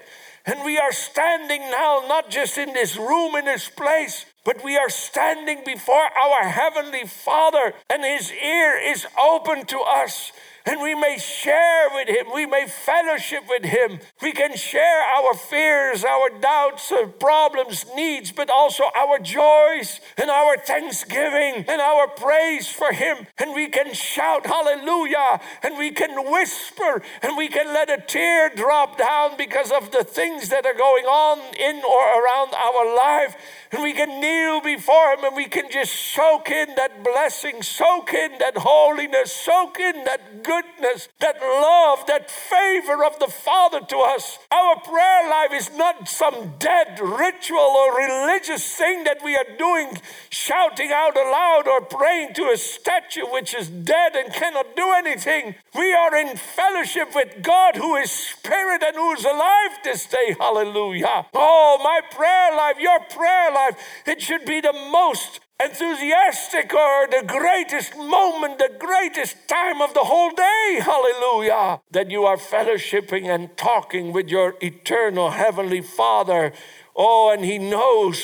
and 0.49 0.65
we 0.65 0.79
are 0.79 0.93
standing 0.93 1.61
now, 1.71 2.03
not 2.09 2.31
just 2.31 2.57
in 2.57 2.73
this 2.73 2.97
room, 2.97 3.37
in 3.37 3.45
this 3.45 3.69
place, 3.69 4.25
but 4.47 4.65
we 4.65 4.79
are 4.79 4.89
standing 4.89 5.61
before 5.65 6.09
our 6.17 6.49
Heavenly 6.49 7.07
Father, 7.07 7.75
and 7.91 8.03
His 8.03 8.33
ear 8.33 8.81
is 8.83 9.07
open 9.23 9.67
to 9.67 9.79
us 9.81 10.33
and 10.69 10.83
we 10.83 10.95
may 10.95 11.17
share 11.17 11.89
with 11.95 12.09
Him, 12.09 12.27
we 12.35 12.45
may 12.45 12.67
fellowship 12.67 13.45
with 13.49 13.65
Him. 13.65 14.01
We 14.21 14.33
can 14.33 14.55
share 14.55 15.03
our 15.17 15.33
fears, 15.33 16.05
our 16.05 16.29
doubts, 16.29 16.93
our 16.93 17.07
problems, 17.07 17.87
needs, 17.97 18.33
but 18.33 18.51
also 18.51 18.85
our 18.95 19.19
joys 19.19 20.01
and 20.19 20.29
our 20.29 20.59
thanksgiving 20.59 21.65
and 21.67 21.81
our 21.81 22.07
praise 22.09 22.69
for 22.69 22.93
Him. 22.93 23.27
And 23.39 23.55
we 23.55 23.69
can 23.69 23.95
shout 23.95 24.45
hallelujah 24.47 25.41
and 25.63 25.79
we 25.79 25.91
can 25.91 26.31
whisper 26.31 27.03
and 27.23 27.37
we 27.39 27.49
can 27.49 27.69
let 27.69 27.89
a 27.89 28.03
tear 28.07 28.51
drop 28.55 28.99
down 28.99 29.39
because 29.39 29.73
of 29.73 29.91
the 29.91 30.05
things 30.05 30.51
that 30.51 30.67
are 30.67 30.75
going 30.75 31.07
on 31.07 31.39
in 31.57 31.83
or 31.83 32.23
around 32.23 32.53
our 32.53 32.95
life. 32.95 33.37
And 33.73 33.83
we 33.83 33.95
can 33.95 34.21
kneel 34.21 34.61
before 34.61 35.13
Him 35.13 35.25
and 35.25 35.37
we 35.37 35.47
can 35.47 35.71
just 35.71 35.95
soak 35.95 36.51
in 36.51 36.75
that 36.77 37.03
blessing, 37.03 37.63
soak 37.63 38.13
in 38.13 38.39
that 38.39 38.59
holiness, 38.59 39.33
soak 39.33 39.81
in 39.81 40.05
that 40.05 40.45
goodness, 40.63 41.09
that 41.21 41.41
love, 41.41 42.07
that 42.07 42.31
favor 42.31 43.05
of 43.05 43.19
the 43.19 43.29
Father 43.29 43.81
to 43.81 43.97
us. 43.99 44.39
Our 44.51 44.81
prayer 44.81 45.31
life 45.31 45.53
is 45.53 45.71
not 45.77 46.09
some 46.09 46.55
dead 46.59 46.99
ritual 47.01 47.59
or 47.59 47.97
religious 47.97 48.65
thing 48.77 49.05
that 49.05 49.23
we 49.23 49.37
are 49.37 49.57
doing, 49.59 49.99
shouting 50.31 50.91
out 50.93 51.17
aloud 51.17 51.69
or 51.69 51.83
praying 51.83 52.35
to 52.35 52.51
a 52.53 52.57
statue 52.57 53.27
which 53.31 53.55
is 53.55 53.69
dead 53.69 54.17
and 54.17 54.33
cannot 54.33 54.75
do 54.75 54.93
anything. 54.93 55.55
We 55.75 55.93
are 55.93 56.17
in 56.17 56.37
fellowship 56.37 57.15
with 57.15 57.43
God 57.43 57.77
who 57.77 57.97
is 57.97 58.11
spirit 58.11 58.83
and 58.83 58.97
who 58.97 59.13
is 59.13 59.25
alive 59.25 59.79
this 59.85 60.07
day. 60.07 60.35
Hallelujah. 60.39 61.27
Oh, 61.35 61.79
my 61.83 62.01
prayer 62.11 62.57
life, 62.57 62.77
your 62.79 63.01
prayer 63.01 63.53
life 63.53 63.69
life, 63.69 63.77
it 64.07 64.21
should 64.21 64.45
be 64.45 64.61
the 64.61 64.73
most 64.73 65.41
enthusiastic 65.63 66.73
or 66.73 67.09
the 67.09 67.25
greatest 67.27 67.97
moment, 67.97 68.59
the 68.59 68.71
greatest 68.79 69.49
time 69.49 69.83
of 69.83 69.93
the 69.95 70.05
whole 70.05 70.31
day. 70.31 70.81
Hallelujah. 70.81 71.81
That 71.91 72.11
you 72.11 72.25
are 72.25 72.37
fellowshipping 72.37 73.27
and 73.27 73.57
talking 73.57 74.13
with 74.13 74.29
your 74.29 74.55
eternal 74.61 75.31
Heavenly 75.31 75.83
Father. 75.83 76.53
Oh, 76.95 77.31
and 77.33 77.45
He 77.45 77.59
knows. 77.59 78.23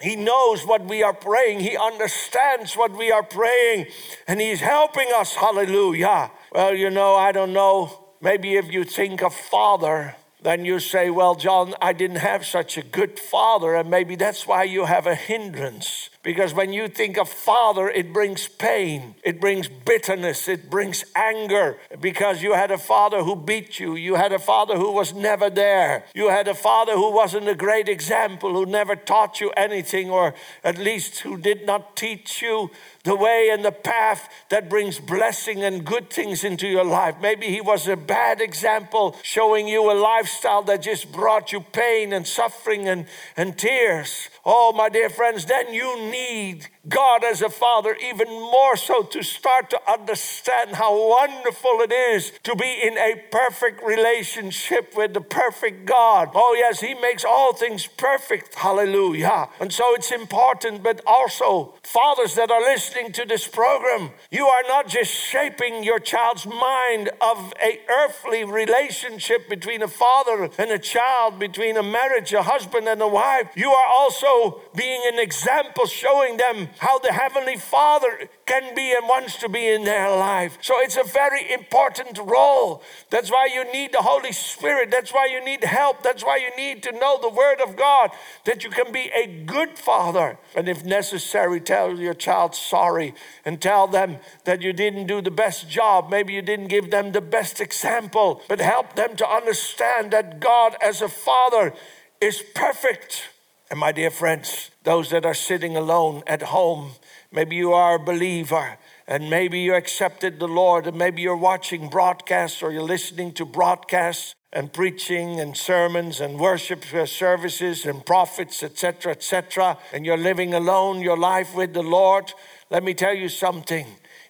He 0.00 0.14
knows 0.14 0.64
what 0.64 0.84
we 0.84 1.02
are 1.02 1.14
praying. 1.14 1.60
He 1.60 1.76
understands 1.76 2.74
what 2.76 2.96
we 2.96 3.10
are 3.10 3.24
praying. 3.24 3.86
And 4.28 4.40
He's 4.40 4.60
helping 4.60 5.08
us. 5.14 5.34
Hallelujah. 5.34 6.30
Well, 6.52 6.74
you 6.74 6.90
know, 6.90 7.16
I 7.16 7.32
don't 7.32 7.52
know. 7.52 8.04
Maybe 8.20 8.56
if 8.56 8.72
you 8.72 8.84
think 8.84 9.22
of 9.22 9.34
Father, 9.34 10.16
then 10.42 10.64
you 10.64 10.78
say, 10.78 11.10
Well, 11.10 11.34
John, 11.34 11.74
I 11.82 11.92
didn't 11.92 12.18
have 12.18 12.46
such 12.46 12.78
a 12.78 12.82
good 12.82 13.18
father, 13.18 13.74
and 13.74 13.90
maybe 13.90 14.14
that's 14.14 14.46
why 14.46 14.64
you 14.64 14.84
have 14.84 15.06
a 15.06 15.14
hindrance. 15.14 16.10
Because 16.28 16.52
when 16.52 16.74
you 16.74 16.88
think 16.88 17.16
of 17.16 17.26
father, 17.26 17.88
it 17.88 18.12
brings 18.12 18.48
pain, 18.48 19.14
it 19.24 19.40
brings 19.40 19.66
bitterness, 19.66 20.46
it 20.46 20.68
brings 20.68 21.02
anger. 21.16 21.78
Because 22.02 22.42
you 22.42 22.52
had 22.52 22.70
a 22.70 22.76
father 22.76 23.22
who 23.22 23.34
beat 23.34 23.80
you, 23.80 23.94
you 23.94 24.16
had 24.16 24.34
a 24.34 24.38
father 24.38 24.76
who 24.76 24.92
was 24.92 25.14
never 25.14 25.48
there, 25.48 26.04
you 26.14 26.28
had 26.28 26.46
a 26.46 26.54
father 26.54 26.92
who 26.92 27.10
wasn't 27.10 27.48
a 27.48 27.54
great 27.54 27.88
example, 27.88 28.52
who 28.52 28.66
never 28.66 28.94
taught 28.94 29.40
you 29.40 29.52
anything, 29.56 30.10
or 30.10 30.34
at 30.62 30.76
least 30.76 31.20
who 31.20 31.38
did 31.38 31.64
not 31.64 31.96
teach 31.96 32.42
you 32.42 32.70
the 33.04 33.16
way 33.16 33.48
and 33.50 33.64
the 33.64 33.72
path 33.72 34.28
that 34.50 34.68
brings 34.68 35.00
blessing 35.00 35.64
and 35.64 35.86
good 35.86 36.10
things 36.10 36.44
into 36.44 36.68
your 36.68 36.84
life. 36.84 37.14
Maybe 37.22 37.46
he 37.46 37.62
was 37.62 37.88
a 37.88 37.96
bad 37.96 38.42
example, 38.42 39.16
showing 39.22 39.66
you 39.66 39.90
a 39.90 39.94
lifestyle 39.94 40.62
that 40.64 40.82
just 40.82 41.10
brought 41.10 41.52
you 41.52 41.60
pain 41.62 42.12
and 42.12 42.26
suffering 42.26 42.86
and, 42.86 43.06
and 43.34 43.56
tears. 43.56 44.28
Oh, 44.44 44.74
my 44.74 44.90
dear 44.90 45.08
friends, 45.08 45.46
then 45.46 45.72
you 45.72 46.10
need 46.18 46.68
God 46.88 47.22
as 47.24 47.42
a 47.42 47.50
father 47.50 47.96
even 48.02 48.28
more 48.28 48.76
so 48.76 49.02
to 49.02 49.22
start 49.22 49.70
to 49.70 49.80
understand 49.90 50.76
how 50.76 50.92
wonderful 51.10 51.80
it 51.80 51.92
is 51.92 52.32
to 52.44 52.54
be 52.56 52.80
in 52.82 52.96
a 52.96 53.22
perfect 53.30 53.82
relationship 53.84 54.96
with 54.96 55.12
the 55.12 55.20
perfect 55.20 55.84
God. 55.84 56.30
Oh, 56.34 56.56
yes, 56.58 56.80
He 56.80 56.94
makes 56.94 57.24
all 57.24 57.52
things 57.52 57.86
perfect. 57.86 58.54
Hallelujah. 58.54 59.48
And 59.60 59.72
so 59.72 59.94
it's 59.94 60.12
important, 60.12 60.82
but 60.82 61.02
also, 61.06 61.74
fathers 61.82 62.34
that 62.36 62.50
are 62.50 62.60
listening 62.60 63.12
to 63.12 63.24
this 63.26 63.46
program, 63.46 64.10
you 64.30 64.46
are 64.46 64.62
not 64.68 64.88
just 64.88 65.12
shaping 65.12 65.84
your 65.84 65.98
child's 65.98 66.46
mind 66.46 67.10
of 67.20 67.52
a 67.62 67.80
earthly 67.88 68.44
relationship 68.44 69.48
between 69.48 69.82
a 69.82 69.88
father 69.88 70.48
and 70.58 70.70
a 70.70 70.78
child, 70.78 71.38
between 71.38 71.76
a 71.76 71.82
marriage, 71.82 72.32
a 72.32 72.42
husband 72.42 72.88
and 72.88 73.02
a 73.02 73.08
wife. 73.08 73.48
You 73.54 73.70
are 73.70 73.88
also 73.88 74.62
being 74.74 75.02
an 75.12 75.18
example, 75.18 75.86
showing 75.98 76.36
them 76.36 76.68
how 76.78 76.98
the 76.98 77.12
Heavenly 77.12 77.56
Father 77.56 78.28
can 78.46 78.74
be 78.74 78.92
and 78.92 79.08
wants 79.08 79.36
to 79.38 79.48
be 79.48 79.66
in 79.66 79.84
their 79.84 80.10
life. 80.10 80.58
So 80.60 80.74
it's 80.78 80.96
a 80.96 81.02
very 81.02 81.52
important 81.52 82.18
role. 82.18 82.82
That's 83.10 83.30
why 83.30 83.48
you 83.52 83.70
need 83.72 83.92
the 83.92 84.02
Holy 84.02 84.32
Spirit. 84.32 84.90
That's 84.90 85.12
why 85.12 85.26
you 85.26 85.44
need 85.44 85.64
help. 85.64 86.02
That's 86.02 86.24
why 86.24 86.36
you 86.36 86.54
need 86.56 86.82
to 86.84 86.92
know 86.92 87.18
the 87.20 87.28
Word 87.28 87.60
of 87.60 87.76
God, 87.76 88.10
that 88.44 88.62
you 88.62 88.70
can 88.70 88.92
be 88.92 89.10
a 89.14 89.26
good 89.44 89.78
father. 89.78 90.38
And 90.54 90.68
if 90.68 90.84
necessary, 90.84 91.60
tell 91.60 91.98
your 91.98 92.14
child 92.14 92.54
sorry 92.54 93.14
and 93.44 93.60
tell 93.60 93.88
them 93.88 94.18
that 94.44 94.62
you 94.62 94.72
didn't 94.72 95.06
do 95.06 95.20
the 95.20 95.30
best 95.30 95.68
job. 95.68 96.10
Maybe 96.10 96.32
you 96.32 96.42
didn't 96.42 96.68
give 96.68 96.90
them 96.90 97.12
the 97.12 97.20
best 97.20 97.60
example, 97.60 98.42
but 98.48 98.60
help 98.60 98.94
them 98.94 99.16
to 99.16 99.28
understand 99.28 100.12
that 100.12 100.40
God, 100.40 100.76
as 100.80 101.02
a 101.02 101.08
father, 101.08 101.74
is 102.20 102.42
perfect 102.54 103.30
and 103.70 103.78
my 103.78 103.92
dear 103.92 104.10
friends, 104.10 104.70
those 104.88 105.10
that 105.10 105.26
are 105.26 105.34
sitting 105.34 105.76
alone 105.76 106.22
at 106.26 106.40
home, 106.40 106.92
maybe 107.30 107.54
you 107.54 107.74
are 107.74 107.96
a 107.96 107.98
believer 107.98 108.78
and 109.06 109.28
maybe 109.28 109.60
you 109.60 109.74
accepted 109.74 110.40
the 110.40 110.48
Lord 110.48 110.86
and 110.86 110.96
maybe 110.96 111.20
you're 111.20 111.36
watching 111.36 111.90
broadcasts 111.90 112.62
or 112.62 112.72
you're 112.72 112.80
listening 112.80 113.32
to 113.32 113.44
broadcasts 113.44 114.34
and 114.50 114.72
preaching 114.72 115.40
and 115.40 115.54
sermons 115.54 116.22
and 116.22 116.40
worship 116.40 116.86
services 117.06 117.84
and 117.84 118.06
prophets, 118.06 118.62
etc., 118.62 119.12
etc., 119.12 119.76
and 119.92 120.06
you're 120.06 120.16
living 120.16 120.54
alone 120.54 121.02
your 121.02 121.18
life 121.18 121.54
with 121.54 121.74
the 121.74 121.82
Lord. 121.82 122.32
Let 122.70 122.82
me 122.82 122.94
tell 122.94 123.14
you 123.14 123.28
something. 123.28 123.86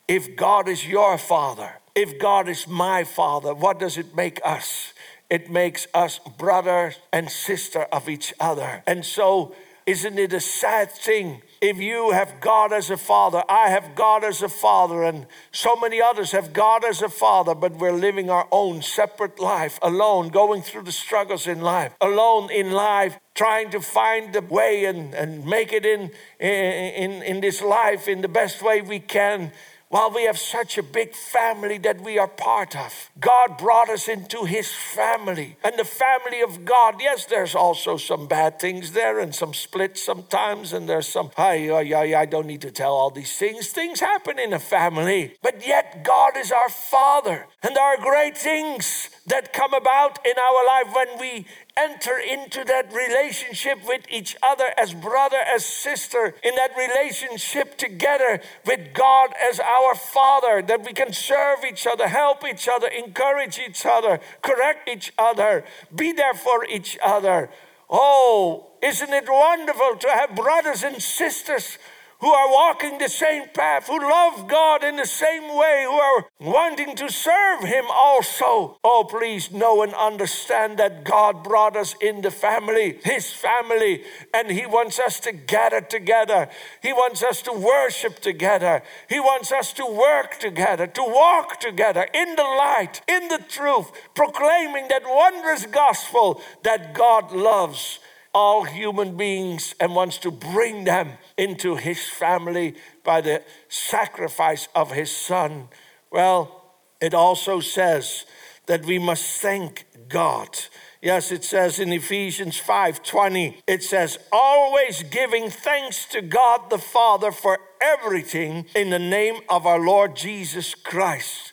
If 0.08 0.34
God 0.34 0.68
is 0.68 0.84
your 0.84 1.18
father, 1.18 1.70
if 1.94 2.18
God 2.18 2.48
is 2.48 2.66
my 2.66 3.04
father, 3.04 3.54
what 3.54 3.78
does 3.78 3.96
it 3.96 4.16
make 4.16 4.40
us? 4.44 4.92
It 5.30 5.52
makes 5.52 5.86
us 5.94 6.18
brother 6.36 6.94
and 7.12 7.30
sister 7.30 7.82
of 7.92 8.08
each 8.08 8.34
other. 8.40 8.82
And 8.88 9.04
so, 9.04 9.54
isn't 9.88 10.18
it 10.18 10.34
a 10.34 10.40
sad 10.40 10.92
thing 10.92 11.40
if 11.62 11.78
you 11.78 12.10
have 12.10 12.40
God 12.42 12.74
as 12.74 12.90
a 12.90 12.98
father? 12.98 13.42
I 13.48 13.70
have 13.70 13.94
God 13.94 14.22
as 14.22 14.42
a 14.42 14.48
father, 14.50 15.02
and 15.02 15.26
so 15.50 15.76
many 15.76 15.98
others 15.98 16.32
have 16.32 16.52
God 16.52 16.84
as 16.84 17.00
a 17.00 17.08
father, 17.08 17.54
but 17.54 17.72
we're 17.72 17.94
living 17.94 18.28
our 18.28 18.46
own 18.52 18.82
separate 18.82 19.40
life, 19.40 19.78
alone, 19.80 20.28
going 20.28 20.60
through 20.60 20.82
the 20.82 20.92
struggles 20.92 21.46
in 21.46 21.62
life, 21.62 21.94
alone 22.02 22.50
in 22.50 22.70
life, 22.70 23.18
trying 23.34 23.70
to 23.70 23.80
find 23.80 24.34
the 24.34 24.42
way 24.42 24.84
and, 24.84 25.14
and 25.14 25.46
make 25.46 25.72
it 25.72 25.86
in, 25.86 26.10
in, 26.38 27.22
in 27.22 27.40
this 27.40 27.62
life 27.62 28.08
in 28.08 28.20
the 28.20 28.28
best 28.28 28.60
way 28.60 28.82
we 28.82 29.00
can 29.00 29.52
while 29.88 30.10
we 30.10 30.24
have 30.24 30.38
such 30.38 30.76
a 30.76 30.82
big 30.82 31.14
family 31.14 31.78
that 31.78 32.00
we 32.00 32.18
are 32.18 32.28
part 32.28 32.76
of. 32.76 33.10
God 33.18 33.56
brought 33.58 33.88
us 33.88 34.08
into 34.08 34.44
His 34.44 34.72
family. 34.72 35.56
And 35.64 35.78
the 35.78 35.84
family 35.84 36.40
of 36.42 36.64
God, 36.64 36.96
yes, 37.00 37.24
there's 37.24 37.54
also 37.54 37.96
some 37.96 38.26
bad 38.26 38.60
things 38.60 38.92
there 38.92 39.18
and 39.18 39.34
some 39.34 39.54
splits 39.54 40.02
sometimes, 40.02 40.72
and 40.72 40.88
there's 40.88 41.08
some, 41.08 41.30
I, 41.36 41.68
I, 41.70 42.20
I 42.20 42.26
don't 42.26 42.46
need 42.46 42.62
to 42.62 42.70
tell 42.70 42.94
all 42.94 43.10
these 43.10 43.36
things. 43.36 43.68
Things 43.68 44.00
happen 44.00 44.38
in 44.38 44.52
a 44.52 44.58
family. 44.58 45.34
But 45.42 45.66
yet, 45.66 46.04
God 46.04 46.36
is 46.36 46.52
our 46.52 46.68
Father. 46.68 47.46
And 47.62 47.74
there 47.74 47.84
are 47.84 47.98
great 47.98 48.36
things 48.36 49.10
that 49.26 49.52
come 49.52 49.74
about 49.74 50.24
in 50.26 50.34
our 50.38 50.66
life 50.66 50.94
when 50.94 51.18
we 51.18 51.46
enter 51.78 52.18
into 52.18 52.64
that 52.64 52.92
relationship 52.92 53.78
with 53.86 54.02
each 54.10 54.36
other 54.42 54.66
as 54.76 54.92
brother, 54.94 55.38
as 55.38 55.64
sister, 55.64 56.34
in 56.42 56.54
that 56.56 56.72
relationship 56.76 57.78
together 57.78 58.40
with 58.66 58.92
God 58.92 59.30
as 59.50 59.60
our 59.60 59.94
Father, 59.94 60.62
that 60.62 60.84
we 60.84 60.92
can 60.92 61.12
serve 61.12 61.60
each 61.64 61.86
other, 61.86 62.08
help 62.08 62.44
each 62.44 62.68
other, 62.68 62.88
encourage 62.88 63.58
each 63.58 63.86
other, 63.86 64.20
correct 64.42 64.88
each 64.88 65.12
other, 65.16 65.64
be 65.94 66.12
there 66.12 66.34
for 66.34 66.64
each 66.64 66.98
other. 67.02 67.50
Oh, 67.88 68.66
isn't 68.82 69.12
it 69.12 69.24
wonderful 69.28 69.96
to 70.00 70.08
have 70.08 70.34
brothers 70.34 70.82
and 70.82 71.00
sisters 71.00 71.78
who 72.20 72.28
are 72.28 72.50
walking 72.50 72.98
the 72.98 73.08
same 73.08 73.48
path, 73.54 73.86
who 73.86 74.00
love 74.00 74.48
God 74.48 74.82
in 74.82 74.96
the 74.96 75.06
same 75.06 75.54
way, 75.56 75.84
who 75.86 75.92
are 75.92 76.26
wanting 76.40 76.96
to 76.96 77.10
serve 77.10 77.60
Him 77.60 77.84
also. 77.90 78.78
Oh, 78.82 79.06
please 79.08 79.52
know 79.52 79.82
and 79.82 79.94
understand 79.94 80.78
that 80.78 81.04
God 81.04 81.44
brought 81.44 81.76
us 81.76 81.94
in 82.00 82.22
the 82.22 82.30
family, 82.30 82.98
His 83.04 83.32
family, 83.32 84.02
and 84.34 84.50
He 84.50 84.66
wants 84.66 84.98
us 84.98 85.20
to 85.20 85.32
gather 85.32 85.80
together. 85.80 86.48
He 86.82 86.92
wants 86.92 87.22
us 87.22 87.40
to 87.42 87.52
worship 87.52 88.18
together. 88.18 88.82
He 89.08 89.20
wants 89.20 89.52
us 89.52 89.72
to 89.74 89.86
work 89.86 90.38
together, 90.40 90.88
to 90.88 91.02
walk 91.02 91.60
together 91.60 92.08
in 92.12 92.34
the 92.34 92.42
light, 92.42 93.00
in 93.06 93.28
the 93.28 93.42
truth, 93.48 93.92
proclaiming 94.14 94.88
that 94.88 95.02
wondrous 95.04 95.66
gospel 95.66 96.42
that 96.64 96.94
God 96.94 97.30
loves 97.30 98.00
all 98.34 98.64
human 98.64 99.16
beings 99.16 99.74
and 99.80 99.94
wants 99.94 100.18
to 100.18 100.30
bring 100.30 100.84
them 100.84 101.12
into 101.38 101.76
his 101.76 102.06
family 102.06 102.74
by 103.04 103.22
the 103.22 103.42
sacrifice 103.68 104.68
of 104.74 104.90
his 104.90 105.10
son. 105.16 105.68
Well, 106.10 106.74
it 107.00 107.14
also 107.14 107.60
says 107.60 108.26
that 108.66 108.84
we 108.84 108.98
must 108.98 109.40
thank 109.40 109.86
God. 110.08 110.58
Yes, 111.00 111.30
it 111.30 111.44
says 111.44 111.78
in 111.78 111.92
Ephesians 111.92 112.60
5:20, 112.60 113.62
it 113.68 113.84
says, 113.84 114.18
always 114.32 115.04
giving 115.04 115.48
thanks 115.48 116.04
to 116.06 116.20
God 116.20 116.70
the 116.70 116.78
Father 116.78 117.30
for 117.30 117.60
everything 117.80 118.66
in 118.74 118.90
the 118.90 118.98
name 118.98 119.40
of 119.48 119.64
our 119.64 119.78
Lord 119.78 120.16
Jesus 120.16 120.74
Christ. 120.74 121.52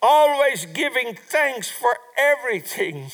Always 0.00 0.66
giving 0.66 1.14
thanks 1.14 1.70
for 1.70 1.96
everything. 2.16 3.10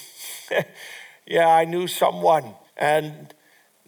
yeah, 1.26 1.48
I 1.48 1.64
knew 1.64 1.86
someone 1.86 2.54
and 2.76 3.32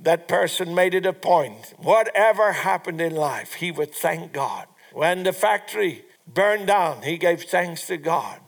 that 0.03 0.29
person 0.29 0.75
made 0.75 0.95
it 0.95 1.07
a 1.07 1.13
point. 1.13 1.75
Whatever 1.79 2.53
happened 2.53 3.01
in 3.01 3.15
life, 3.15 3.55
he 3.55 3.71
would 3.71 3.95
thank 3.95 4.33
God. 4.33 4.67
When 4.93 5.23
the 5.23 5.33
factory 5.33 6.05
burned 6.27 6.67
down, 6.67 7.03
he 7.03 7.17
gave 7.17 7.45
thanks 7.45 7.87
to 7.87 7.97
God. 7.97 8.41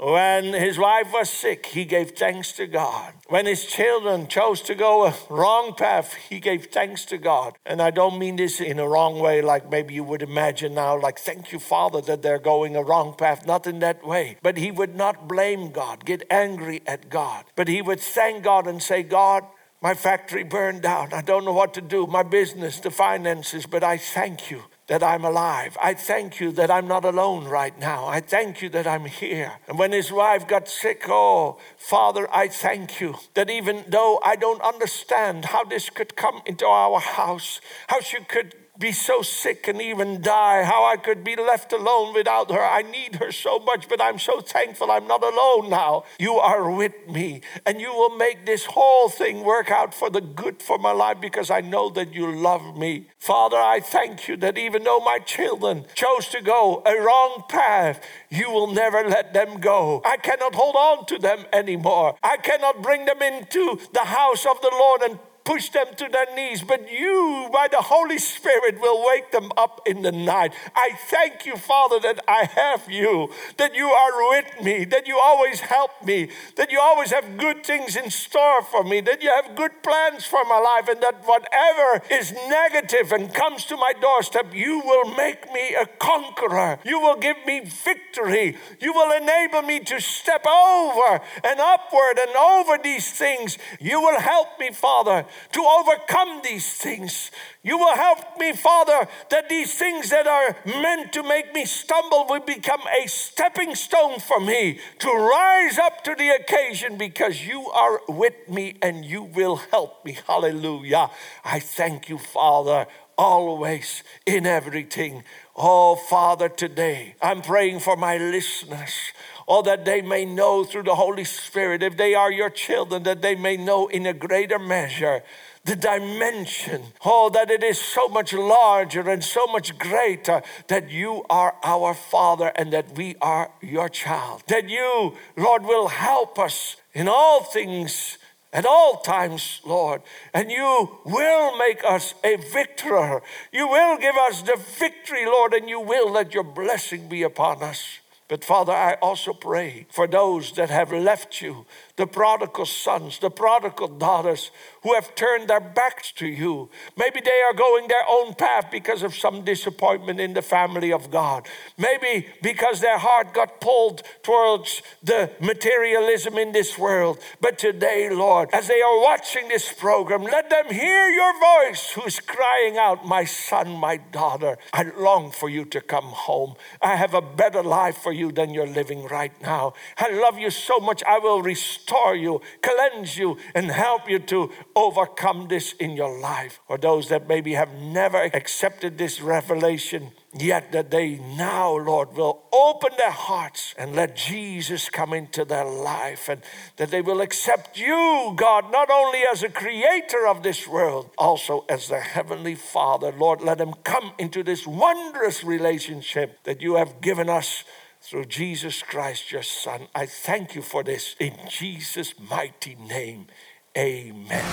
When 0.00 0.54
his 0.54 0.76
wife 0.76 1.12
was 1.12 1.30
sick, 1.30 1.66
he 1.66 1.84
gave 1.84 2.10
thanks 2.10 2.50
to 2.52 2.66
God. 2.66 3.14
When 3.28 3.46
his 3.46 3.64
children 3.64 4.26
chose 4.26 4.60
to 4.62 4.74
go 4.74 5.06
a 5.06 5.14
wrong 5.30 5.72
path, 5.72 6.14
he 6.14 6.40
gave 6.40 6.66
thanks 6.66 7.04
to 7.06 7.16
God. 7.16 7.56
And 7.64 7.80
I 7.80 7.92
don't 7.92 8.18
mean 8.18 8.34
this 8.34 8.60
in 8.60 8.80
a 8.80 8.88
wrong 8.88 9.20
way, 9.20 9.40
like 9.40 9.70
maybe 9.70 9.94
you 9.94 10.02
would 10.02 10.20
imagine 10.20 10.74
now, 10.74 11.00
like, 11.00 11.20
thank 11.20 11.52
you, 11.52 11.60
Father, 11.60 12.00
that 12.02 12.22
they're 12.22 12.40
going 12.40 12.74
a 12.74 12.82
wrong 12.82 13.14
path. 13.14 13.46
Not 13.46 13.68
in 13.68 13.78
that 13.78 14.04
way. 14.04 14.36
But 14.42 14.56
he 14.56 14.72
would 14.72 14.96
not 14.96 15.28
blame 15.28 15.70
God, 15.70 16.04
get 16.04 16.24
angry 16.28 16.82
at 16.88 17.08
God. 17.08 17.44
But 17.54 17.68
he 17.68 17.80
would 17.80 18.00
thank 18.00 18.42
God 18.42 18.66
and 18.66 18.82
say, 18.82 19.04
God, 19.04 19.44
my 19.84 19.92
factory 19.92 20.42
burned 20.42 20.80
down. 20.80 21.12
I 21.12 21.20
don't 21.20 21.44
know 21.44 21.52
what 21.52 21.74
to 21.74 21.82
do. 21.82 22.06
My 22.06 22.22
business, 22.22 22.80
the 22.80 22.90
finances, 22.90 23.66
but 23.66 23.84
I 23.84 23.98
thank 23.98 24.50
you 24.50 24.62
that 24.86 25.02
I'm 25.02 25.26
alive. 25.26 25.76
I 25.80 25.92
thank 25.92 26.40
you 26.40 26.52
that 26.52 26.70
I'm 26.70 26.88
not 26.88 27.04
alone 27.04 27.44
right 27.44 27.78
now. 27.78 28.06
I 28.06 28.20
thank 28.20 28.62
you 28.62 28.70
that 28.70 28.86
I'm 28.86 29.04
here. 29.04 29.52
And 29.68 29.78
when 29.78 29.92
his 29.92 30.10
wife 30.10 30.48
got 30.48 30.68
sick, 30.68 31.04
oh, 31.08 31.58
Father, 31.76 32.26
I 32.34 32.48
thank 32.48 32.98
you 32.98 33.16
that 33.34 33.50
even 33.50 33.84
though 33.86 34.20
I 34.24 34.36
don't 34.36 34.62
understand 34.62 35.44
how 35.46 35.64
this 35.64 35.90
could 35.90 36.16
come 36.16 36.40
into 36.46 36.64
our 36.64 36.98
house, 36.98 37.60
how 37.88 38.00
she 38.00 38.24
could 38.24 38.54
be 38.78 38.90
so 38.90 39.22
sick 39.22 39.68
and 39.68 39.80
even 39.80 40.20
die, 40.20 40.64
how 40.64 40.84
I 40.84 40.96
could 40.96 41.22
be 41.22 41.36
left 41.36 41.72
alone 41.72 42.12
without 42.12 42.50
her. 42.50 42.60
I 42.60 42.82
need 42.82 43.16
her 43.16 43.30
so 43.30 43.60
much, 43.60 43.88
but 43.88 44.00
I'm 44.00 44.18
so 44.18 44.40
thankful 44.40 44.90
I'm 44.90 45.06
not 45.06 45.22
alone 45.22 45.70
now. 45.70 46.04
You 46.18 46.34
are 46.34 46.68
with 46.68 46.94
me, 47.08 47.42
and 47.64 47.80
you 47.80 47.92
will 47.92 48.16
make 48.16 48.46
this 48.46 48.64
whole 48.64 49.08
thing 49.08 49.44
work 49.44 49.70
out 49.70 49.94
for 49.94 50.10
the 50.10 50.20
good 50.20 50.60
for 50.60 50.76
my 50.78 50.90
life 50.90 51.20
because 51.20 51.50
I 51.50 51.60
know 51.60 51.88
that 51.90 52.12
you 52.12 52.30
love 52.34 52.76
me. 52.76 53.06
Father, 53.16 53.58
I 53.58 53.78
thank 53.78 54.26
you 54.26 54.36
that 54.38 54.58
even 54.58 54.82
though 54.82 55.00
my 55.00 55.20
children 55.20 55.86
chose 55.94 56.26
to 56.28 56.40
go 56.40 56.82
a 56.84 57.00
wrong 57.00 57.44
path, 57.48 58.04
you 58.28 58.50
will 58.50 58.72
never 58.72 59.08
let 59.08 59.32
them 59.32 59.60
go. 59.60 60.02
I 60.04 60.16
cannot 60.16 60.56
hold 60.56 60.74
on 60.74 61.06
to 61.06 61.18
them 61.18 61.44
anymore. 61.52 62.16
I 62.24 62.38
cannot 62.38 62.82
bring 62.82 63.04
them 63.04 63.22
into 63.22 63.78
the 63.92 64.06
house 64.06 64.44
of 64.44 64.60
the 64.60 64.70
Lord 64.72 65.02
and 65.02 65.18
push 65.44 65.68
them 65.68 65.86
to 65.96 66.08
their 66.10 66.34
knees, 66.34 66.62
but 66.62 66.90
you, 66.90 67.48
by 67.52 67.68
the 67.68 67.82
Holy 67.82 68.18
Spirit, 68.18 68.80
will 68.80 69.06
wake 69.06 69.30
them 69.30 69.52
up 69.56 69.82
in 69.86 70.00
the 70.02 70.12
night. 70.12 70.52
I 70.74 70.90
thank 71.08 71.44
you, 71.44 71.56
Father, 71.56 72.00
that 72.00 72.20
I 72.26 72.44
have 72.44 72.90
you, 72.90 73.30
that 73.58 73.74
you 73.74 73.88
are 73.88 74.30
with 74.30 74.62
me, 74.62 74.84
that 74.86 75.06
you 75.06 75.20
always 75.22 75.60
help 75.60 75.90
me, 76.04 76.30
that 76.56 76.72
you 76.72 76.80
always 76.80 77.10
have 77.10 77.36
good 77.36 77.64
things 77.64 77.94
in 77.94 78.10
store 78.10 78.62
for 78.62 78.82
me, 78.82 79.02
that 79.02 79.22
you 79.22 79.30
have 79.30 79.54
good 79.54 79.82
plans 79.82 80.24
for 80.24 80.44
my 80.44 80.58
life, 80.58 80.88
and 80.88 81.02
that 81.02 81.22
whatever 81.26 82.02
is 82.10 82.32
negative 82.48 83.12
and 83.12 83.32
comes 83.34 83.66
to 83.66 83.76
my 83.76 83.92
doorstep, 84.00 84.54
you 84.54 84.80
will 84.80 85.14
make 85.14 85.52
me 85.52 85.74
a 85.74 85.86
conqueror. 85.86 86.78
You 86.84 87.00
will 87.00 87.16
give 87.16 87.36
me 87.46 87.60
victory. 87.64 88.56
You 88.80 88.92
will 88.94 89.12
enable 89.12 89.62
me 89.62 89.80
to 89.80 90.00
step 90.00 90.46
over 90.46 91.20
and 91.42 91.60
upward 91.60 92.18
and 92.18 92.34
over 92.34 92.78
these 92.82 93.12
things. 93.12 93.58
You 93.78 94.00
will 94.00 94.18
help 94.18 94.58
me, 94.58 94.70
Father, 94.72 95.26
to 95.52 95.60
overcome 95.60 96.40
these 96.42 96.72
things. 96.72 97.30
You 97.62 97.78
will 97.78 97.94
help 97.94 98.38
me, 98.38 98.52
Father, 98.52 99.08
that 99.30 99.48
these 99.48 99.74
things 99.74 100.10
that 100.10 100.26
are 100.26 100.56
meant 100.66 101.12
to 101.14 101.22
make 101.22 101.54
me 101.54 101.64
stumble 101.64 102.26
will 102.28 102.40
become 102.40 102.82
a 103.02 103.06
stepping 103.08 103.74
stone 103.74 104.20
for 104.20 104.40
me 104.40 104.78
to 104.98 105.08
rise 105.08 105.78
up 105.78 106.04
to 106.04 106.14
the 106.14 106.30
occasion 106.30 106.96
because 106.96 107.46
you 107.46 107.68
are 107.70 108.00
with 108.08 108.48
me 108.48 108.76
and 108.82 109.04
you 109.04 109.22
will 109.22 109.56
help 109.56 110.04
me. 110.04 110.18
Hallelujah. 110.26 111.10
I 111.44 111.60
thank 111.60 112.08
you, 112.08 112.18
Father, 112.18 112.86
always 113.16 114.02
in 114.26 114.46
everything. 114.46 115.24
Oh, 115.56 115.96
Father, 115.96 116.48
today 116.48 117.14
I'm 117.22 117.42
praying 117.42 117.80
for 117.80 117.96
my 117.96 118.16
listeners. 118.18 119.12
Oh, 119.46 119.62
that 119.62 119.84
they 119.84 120.00
may 120.00 120.24
know 120.24 120.64
through 120.64 120.84
the 120.84 120.94
Holy 120.94 121.24
Spirit, 121.24 121.82
if 121.82 121.96
they 121.96 122.14
are 122.14 122.32
your 122.32 122.50
children, 122.50 123.02
that 123.02 123.22
they 123.22 123.34
may 123.34 123.56
know 123.56 123.88
in 123.88 124.06
a 124.06 124.14
greater 124.14 124.58
measure 124.58 125.22
the 125.64 125.76
dimension. 125.76 126.82
Oh, 127.04 127.30
that 127.30 127.50
it 127.50 127.62
is 127.62 127.80
so 127.80 128.08
much 128.08 128.32
larger 128.32 129.08
and 129.08 129.24
so 129.24 129.46
much 129.46 129.78
greater 129.78 130.42
that 130.68 130.90
you 130.90 131.24
are 131.30 131.54
our 131.62 131.94
Father 131.94 132.52
and 132.54 132.72
that 132.72 132.96
we 132.96 133.16
are 133.20 133.50
your 133.62 133.88
child. 133.88 134.42
That 134.48 134.68
you, 134.68 135.16
Lord, 135.36 135.64
will 135.64 135.88
help 135.88 136.38
us 136.38 136.76
in 136.92 137.08
all 137.08 137.42
things 137.42 138.18
at 138.52 138.66
all 138.66 138.98
times, 138.98 139.60
Lord. 139.64 140.02
And 140.32 140.50
you 140.50 140.98
will 141.04 141.56
make 141.56 141.82
us 141.84 142.14
a 142.22 142.36
victor. 142.36 143.22
You 143.52 143.66
will 143.66 143.96
give 143.96 144.16
us 144.16 144.42
the 144.42 144.56
victory, 144.78 145.24
Lord, 145.24 145.54
and 145.54 145.68
you 145.68 145.80
will 145.80 146.10
let 146.10 146.34
your 146.34 146.44
blessing 146.44 147.08
be 147.08 147.22
upon 147.22 147.62
us. 147.62 147.98
But 148.34 148.44
Father, 148.44 148.72
I 148.72 148.94
also 148.94 149.32
pray 149.32 149.86
for 149.90 150.08
those 150.08 150.50
that 150.54 150.68
have 150.68 150.90
left 150.90 151.40
you, 151.40 151.66
the 151.96 152.06
prodigal 152.06 152.66
sons, 152.66 153.20
the 153.20 153.30
prodigal 153.30 153.86
daughters 153.86 154.50
who 154.82 154.94
have 154.94 155.14
turned 155.14 155.48
their 155.48 155.60
backs 155.60 156.10
to 156.12 156.26
you. 156.26 156.68
Maybe 156.96 157.20
they 157.20 157.40
are 157.48 157.54
going 157.54 157.86
their 157.86 158.04
own 158.08 158.34
path 158.34 158.68
because 158.70 159.02
of 159.02 159.14
some 159.14 159.44
disappointment 159.44 160.18
in 160.18 160.34
the 160.34 160.42
family 160.42 160.92
of 160.92 161.10
God. 161.12 161.46
Maybe 161.78 162.26
because 162.42 162.80
their 162.80 162.98
heart 162.98 163.32
got 163.32 163.60
pulled 163.60 164.02
towards 164.24 164.82
the 165.04 165.30
materialism 165.40 166.36
in 166.36 166.50
this 166.50 166.76
world. 166.76 167.18
But 167.40 167.58
today, 167.58 168.10
Lord, 168.10 168.50
as 168.52 168.66
they 168.66 168.82
are 168.82 169.00
watching 169.00 169.46
this 169.48 169.72
program, 169.72 170.24
let 170.24 170.50
them 170.50 170.66
hear 170.70 171.08
your 171.10 171.32
voice 171.38 171.92
who's 171.92 172.18
crying 172.18 172.76
out, 172.76 173.06
My 173.06 173.24
son, 173.24 173.70
my 173.70 173.98
daughter, 173.98 174.58
I 174.72 174.82
long 174.96 175.30
for 175.30 175.48
you 175.48 175.64
to 175.66 175.80
come 175.80 176.04
home. 176.04 176.56
I 176.82 176.96
have 176.96 177.14
a 177.14 177.22
better 177.22 177.62
life 177.62 177.98
for 177.98 178.12
you 178.12 178.32
than 178.32 178.52
you're 178.52 178.66
living 178.66 179.06
right 179.06 179.32
now. 179.40 179.74
I 179.96 180.10
love 180.10 180.38
you 180.38 180.50
so 180.50 180.80
much, 180.80 181.02
I 181.06 181.18
will 181.18 181.40
restore 181.40 181.83
restore 181.84 182.16
you, 182.16 182.40
cleanse 182.62 183.16
you, 183.16 183.36
and 183.54 183.70
help 183.70 184.08
you 184.08 184.18
to 184.18 184.50
overcome 184.74 185.48
this 185.48 185.72
in 185.74 185.90
your 185.90 186.18
life. 186.18 186.60
Or 186.68 186.78
those 186.78 187.08
that 187.08 187.28
maybe 187.28 187.54
have 187.54 187.72
never 187.74 188.30
accepted 188.32 188.96
this 188.96 189.20
revelation, 189.20 190.12
yet 190.32 190.72
that 190.72 190.90
they 190.90 191.16
now, 191.16 191.76
Lord, 191.76 192.16
will 192.16 192.42
open 192.52 192.90
their 192.96 193.10
hearts 193.10 193.74
and 193.76 193.94
let 193.94 194.16
Jesus 194.16 194.88
come 194.88 195.12
into 195.12 195.44
their 195.44 195.64
life 195.64 196.28
and 196.28 196.42
that 196.76 196.90
they 196.90 197.02
will 197.02 197.20
accept 197.20 197.78
you, 197.78 198.32
God, 198.36 198.72
not 198.72 198.90
only 198.90 199.20
as 199.30 199.42
a 199.42 199.48
creator 199.48 200.26
of 200.26 200.42
this 200.42 200.66
world, 200.66 201.10
also 201.18 201.64
as 201.68 201.88
the 201.88 202.00
Heavenly 202.00 202.54
Father. 202.54 203.12
Lord, 203.12 203.42
let 203.42 203.58
them 203.58 203.74
come 203.84 204.12
into 204.18 204.42
this 204.42 204.66
wondrous 204.66 205.44
relationship 205.44 206.42
that 206.44 206.62
you 206.62 206.76
have 206.76 207.00
given 207.00 207.28
us 207.28 207.64
through 208.04 208.26
Jesus 208.26 208.82
Christ, 208.82 209.32
your 209.32 209.42
Son. 209.42 209.88
I 209.94 210.04
thank 210.04 210.54
you 210.54 210.60
for 210.60 210.82
this 210.82 211.16
in 211.18 211.32
Jesus' 211.48 212.14
mighty 212.18 212.74
name. 212.74 213.28
Amen. 213.76 214.44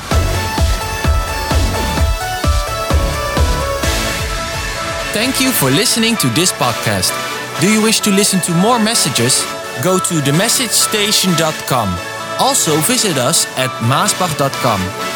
Thank 5.12 5.42
you 5.42 5.52
for 5.52 5.70
listening 5.70 6.16
to 6.18 6.28
this 6.30 6.54
podcast. 6.54 7.12
Do 7.60 7.70
you 7.70 7.84
wish 7.84 8.00
to 8.02 8.10
listen 8.12 8.40
to 8.42 8.54
more 8.54 8.80
messages? 8.80 9.44
Go 9.84 10.00
to 10.00 10.14
themessagestation.com. 10.24 11.90
Also 12.40 12.78
visit 12.78 13.18
us 13.18 13.46
at 13.58 13.70
maasbach.com. 13.84 15.11